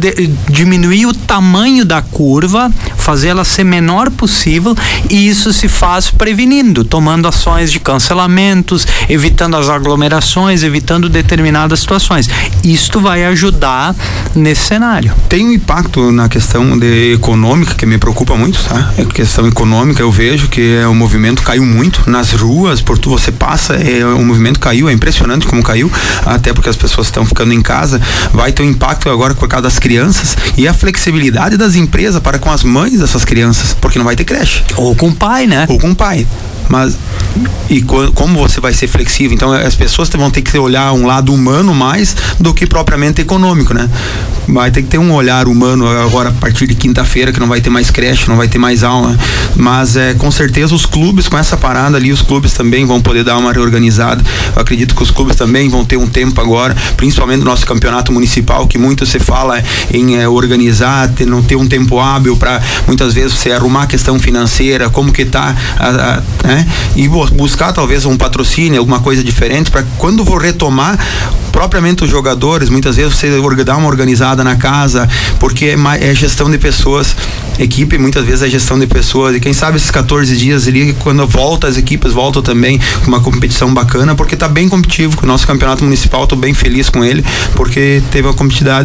diminuir 0.49 1.07
o 1.07 1.15
tamanho 1.15 1.85
da 1.85 2.01
curva, 2.01 2.71
fazer 2.97 3.29
ela 3.29 3.45
ser 3.45 3.65
menor 3.65 4.11
possível 4.11 4.75
e 5.09 5.29
isso 5.29 5.53
se 5.53 5.69
faz 5.69 6.11
prevenindo, 6.11 6.85
tomando 6.85 7.29
ações 7.29 7.71
de 7.71 7.79
cancelamentos, 7.79 8.87
evitando 9.09 9.57
as 9.57 9.69
aglomerações, 9.69 10.63
evitando 10.63 11.09
determinadas 11.09 11.81
situações. 11.81 12.29
Isto 12.65 13.01
vai 13.01 13.25
ajudar 13.27 13.95
nesse 14.35 14.63
cenário. 14.63 15.13
Tem 15.29 15.47
um 15.47 15.53
impacto 15.53 16.11
na 16.11 16.29
questão 16.29 16.79
de 16.79 17.13
econômica 17.13 17.75
que 17.75 17.85
me 17.85 17.99
preocupa 17.99 18.37
muito, 18.37 18.63
tá? 18.65 18.93
É 18.97 19.05
questão 19.05 19.47
econômica, 19.47 20.01
eu 20.01 20.11
vejo 20.11 20.49
que 20.49 20.77
é, 20.77 20.87
o 20.87 20.95
movimento 20.95 21.43
caiu 21.43 21.67
muito 21.67 22.09
nas 22.09 22.33
ruas, 22.33 22.81
por 22.81 22.99
tu 22.99 23.11
você 23.11 23.31
passa, 23.31 23.75
é, 23.75 24.05
o 24.05 24.25
movimento 24.31 24.59
caiu, 24.59 24.89
é 24.89 24.93
impressionante 24.93 25.47
como 25.47 25.63
caiu, 25.63 25.91
até 26.25 26.53
porque 26.53 26.69
as 26.69 26.77
pessoas 26.77 27.09
estão 27.09 27.27
ficando 27.27 27.53
em 27.53 27.61
casa, 27.61 28.01
vai 28.33 28.53
ter 28.53 28.63
um 28.63 28.71
impacto 28.71 29.11
agora 29.11 29.35
por 29.35 29.49
causa 29.49 29.65
das 29.65 29.79
crianças 29.79 30.37
e 30.57 30.67
a 30.67 30.75
flexibilidade 30.75 31.57
das 31.57 31.75
empresas 31.75 32.21
para 32.21 32.39
com 32.39 32.51
as 32.51 32.63
mães 32.63 32.99
dessas 32.99 33.25
crianças, 33.25 33.75
porque 33.81 33.99
não 33.99 34.07
vai 34.07 34.17
ter 34.17 34.25
creche. 34.25 34.63
Ou 34.77 34.95
com 34.95 35.09
o 35.09 35.15
pai, 35.15 35.47
né? 35.47 35.67
Ou 35.69 35.79
com 35.79 35.91
o 35.91 35.95
pai 35.95 36.27
mas 36.71 36.97
e 37.69 37.83
co 37.83 38.11
como 38.13 38.39
você 38.39 38.61
vai 38.61 38.73
ser 38.73 38.87
flexível? 38.87 39.35
Então 39.35 39.53
as 39.53 39.75
pessoas 39.75 40.09
vão 40.09 40.31
ter 40.31 40.43
que 40.43 40.57
olhar 40.57 40.93
um 40.93 41.07
lado 41.07 41.35
humano 41.35 41.75
mais 41.75 42.17
do 42.39 42.55
que 42.55 42.67
propriamente 42.67 43.21
econômico, 43.21 43.75
né? 43.75 43.89
Vai 44.49 44.71
ter 44.71 44.83
que 44.83 44.89
ter 44.89 44.99
um 44.99 45.13
olhar 45.13 45.47
humano 45.47 45.87
agora 45.87 46.31
a 46.31 46.33
partir 46.33 46.67
de 46.67 46.75
quinta-feira 46.75 47.33
que 47.33 47.39
não 47.39 47.47
vai 47.47 47.61
ter 47.61 47.71
mais 47.71 47.91
creche, 47.91 48.29
não 48.29 48.37
vai 48.37 48.49
ter 48.49 48.59
mais 48.59 48.83
aula, 48.83 49.17
mas 49.57 49.97
é 49.97 50.15
com 50.15 50.31
certeza 50.31 50.75
os 50.75 50.87
clubes 50.87 51.29
com 51.29 51.37
essa 51.37 51.57
parada 51.57 51.97
ali, 51.97 52.13
os 52.13 52.23
clubes 52.23 52.53
também 52.53 52.85
vão 52.87 53.01
poder 53.01 53.25
dar 53.25 53.37
uma 53.37 53.53
reorganizada. 53.53 54.25
Eu 54.55 54.63
acredito 54.63 54.95
que 54.95 55.03
os 55.03 55.11
clubes 55.11 55.37
também 55.37 55.69
vão 55.69 55.85
ter 55.85 55.97
um 55.97 56.07
tempo 56.07 56.41
agora, 56.41 56.77
principalmente 56.97 57.41
no 57.41 57.45
nosso 57.45 57.67
campeonato 57.67 58.13
municipal, 58.13 58.67
que 58.67 58.79
muito 58.79 59.05
se 59.07 59.19
fala 59.19 59.63
em 59.93 60.17
é, 60.17 60.29
organizar, 60.29 61.09
ter, 61.09 61.27
não 61.27 61.43
ter 61.43 61.57
um 61.57 61.67
tempo 61.67 61.99
hábil 61.99 62.37
para 62.37 62.61
muitas 62.87 63.15
vezes 63.15 63.35
você 63.35 63.53
arrumar 63.53 63.85
a 63.85 63.87
questão 63.87 64.19
financeira, 64.19 64.91
como 64.91 65.13
que 65.13 65.25
tá, 65.25 65.55
a, 65.79 65.89
a, 65.89 66.23
né? 66.47 66.60
E 66.97 67.09
buscar 67.09 67.73
talvez 67.73 68.05
um 68.05 68.17
patrocínio, 68.17 68.79
alguma 68.79 69.01
coisa 69.01 69.23
diferente 69.23 69.71
para 69.71 69.85
quando 69.99 70.25
for 70.25 70.43
retomar 70.43 70.99
propriamente 71.51 72.05
os 72.05 72.11
jogadores, 72.11 72.69
muitas 72.69 72.97
vezes 72.97 73.15
você 73.15 73.31
dá 73.65 73.77
uma 73.77 73.89
organizada 73.89 74.43
na 74.43 74.57
casa, 74.57 75.09
porque 75.39 75.67
é, 75.67 76.11
é 76.11 76.15
gestão 76.15 76.51
de 76.51 76.59
pessoas, 76.59 77.15
equipe 77.59 77.99
muitas 77.99 78.25
vezes 78.25 78.43
é 78.43 78.49
gestão 78.49 78.79
de 78.79 78.87
pessoas, 78.87 79.37
e 79.37 79.41
quem 79.41 79.53
sabe 79.53 79.77
esses 79.77 79.91
14 79.91 80.37
dias 80.37 80.67
ali, 80.67 80.95
quando 81.01 81.27
volta 81.27 81.67
as 81.67 81.77
equipes 81.77 82.13
voltam 82.13 82.41
também 82.43 82.81
com 83.03 83.09
uma 83.09 83.21
competição 83.21 83.73
bacana, 83.75 84.15
porque 84.15 84.37
tá 84.37 84.49
bem 84.49 84.69
competitivo, 84.69 85.19
o 85.23 85.27
nosso 85.27 85.47
campeonato 85.47 85.85
municipal, 85.85 86.27
tô 86.27 86.37
bem 86.37 86.55
feliz 86.55 86.89
com 86.89 87.05
ele, 87.05 87.25
porque 87.55 88.03
teve 88.11 88.29
uma 88.29 88.35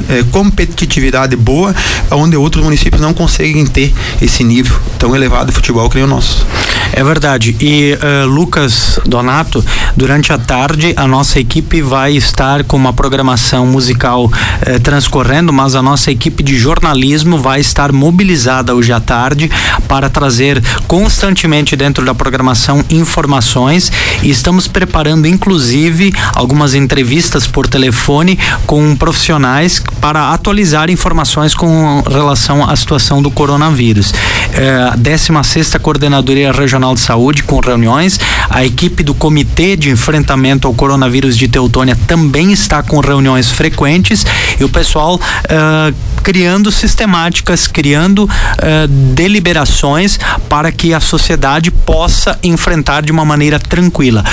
é, 0.10 0.24
competitividade 0.32 1.36
boa, 1.36 1.74
onde 2.12 2.36
outros 2.36 2.64
municípios 2.64 3.02
não 3.02 3.14
conseguem 3.14 3.66
ter 3.66 3.94
esse 4.22 4.44
nível 4.44 4.78
tão 5.00 5.16
elevado 5.16 5.48
de 5.48 5.54
futebol 5.54 5.90
que 5.90 5.96
nem 5.96 6.04
o 6.04 6.08
nosso. 6.08 6.46
É 6.92 7.04
verdade, 7.04 7.56
E 7.68 7.94
uh, 7.96 8.28
Lucas 8.28 9.00
Donato, 9.08 9.66
durante 9.98 10.32
a 10.32 10.38
tarde 10.38 10.94
a 10.96 11.08
nossa 11.08 11.40
equipe 11.40 11.82
vai 11.82 12.16
estar 12.16 12.64
com 12.64 12.78
uma 12.78 12.94
programação 12.94 13.66
musical 13.66 14.26
uh, 14.26 14.80
transcorrendo, 14.84 15.52
mas 15.52 15.74
a 15.74 15.82
nossa 15.82 16.12
equipe 16.12 16.44
de 16.44 16.56
jornalismo 16.60 17.40
vai 17.40 17.60
estar 17.60 17.92
mobilizada 17.92 18.76
hoje 18.76 18.94
à 18.94 19.00
tarde 19.00 19.50
para 19.88 20.12
trazer 20.12 20.64
constantemente 20.88 21.76
dentro 21.76 22.06
da 22.06 22.14
programação 22.14 22.86
informações 22.88 23.92
e 24.22 24.30
estamos 24.30 24.68
preparando 24.68 25.26
inclusive 25.26 26.14
algumas 26.36 26.76
entrevistas 26.76 27.48
por 27.48 27.66
telefone 27.66 28.38
com 28.68 28.96
profissionais 28.96 29.82
para 30.00 30.32
atualizar 30.32 30.92
informações 30.92 31.56
com 31.56 32.04
relação 32.08 32.64
à 32.64 32.76
situação 32.76 33.24
do 33.24 33.32
coronavírus. 33.32 34.14
É, 34.54 34.90
a 34.92 34.96
16 34.96 35.78
Coordenadoria 35.82 36.52
Regional 36.52 36.94
de 36.94 37.00
Saúde 37.00 37.42
com 37.42 37.55
reuniões, 37.60 38.20
a 38.50 38.66
equipe 38.66 39.04
do 39.04 39.14
Comitê 39.14 39.76
de 39.76 39.90
Enfrentamento 39.90 40.68
ao 40.68 40.74
Coronavírus 40.74 41.38
de 41.38 41.48
Teutônia 41.48 41.98
também 42.08 42.52
está 42.52 42.82
com 42.84 43.00
reuniões 43.00 43.52
frequentes 43.52 44.26
e 44.60 44.64
o 44.64 44.70
pessoal 44.70 45.16
uh, 45.16 45.96
criando 46.24 46.72
sistemáticas, 46.72 47.68
criando 47.68 48.26
uh, 48.26 48.88
deliberações 48.88 50.20
para 50.50 50.72
que 50.72 50.94
a 50.94 51.00
sociedade 51.00 51.72
possa 51.72 52.40
enfrentar 52.44 53.02
de 53.02 53.12
uma 53.12 53.26
maneira 53.26 53.60
tranquila. 53.60 54.24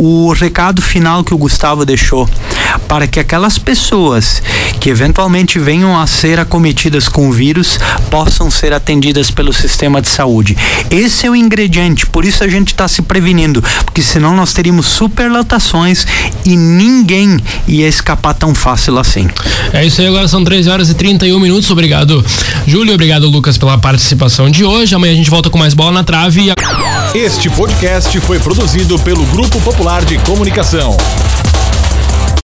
O 0.00 0.32
recado 0.32 0.80
final 0.80 1.24
que 1.24 1.34
o 1.34 1.36
Gustavo 1.36 1.84
deixou 1.84 2.30
para 2.86 3.08
que 3.08 3.18
aquelas 3.18 3.58
pessoas 3.58 4.40
que 4.78 4.90
eventualmente 4.90 5.58
venham 5.58 5.98
a 5.98 6.06
ser 6.06 6.38
acometidas 6.38 7.08
com 7.08 7.28
o 7.28 7.32
vírus 7.32 7.80
possam 8.08 8.48
ser 8.48 8.72
atendidas 8.72 9.28
pelo 9.28 9.52
sistema 9.52 10.00
de 10.00 10.08
saúde. 10.08 10.56
Esse 10.88 11.26
é 11.26 11.30
o 11.30 11.34
ingrediente, 11.34 12.06
por 12.06 12.24
isso 12.24 12.44
a 12.44 12.48
gente 12.48 12.68
está 12.68 12.86
se 12.86 13.02
prevenindo, 13.02 13.60
porque 13.84 14.00
senão 14.00 14.36
nós 14.36 14.52
teríamos 14.52 14.86
superlotações 14.86 16.06
e 16.44 16.56
ninguém 16.56 17.36
ia 17.66 17.88
escapar 17.88 18.34
tão 18.34 18.54
fácil 18.54 18.96
assim. 18.98 19.28
É 19.72 19.84
isso 19.84 20.00
aí, 20.00 20.06
agora 20.06 20.28
são 20.28 20.44
13 20.44 20.70
horas 20.70 20.90
e 20.90 20.94
31 20.94 21.40
minutos. 21.40 21.68
Obrigado, 21.72 22.24
Júlio. 22.68 22.94
Obrigado, 22.94 23.28
Lucas, 23.28 23.58
pela 23.58 23.76
participação 23.76 24.48
de 24.48 24.64
hoje. 24.64 24.94
Amanhã 24.94 25.12
a 25.12 25.16
gente 25.16 25.30
volta 25.30 25.50
com 25.50 25.58
mais 25.58 25.74
bola 25.74 25.90
na 25.90 26.04
trave. 26.04 26.52
Este 27.14 27.50
podcast 27.50 28.20
foi 28.20 28.38
produzido 28.38 28.96
pelo 29.00 29.26
Grupo 29.26 29.60
Popular 29.60 29.87
de 29.88 30.18
Comunicação. 30.18 30.94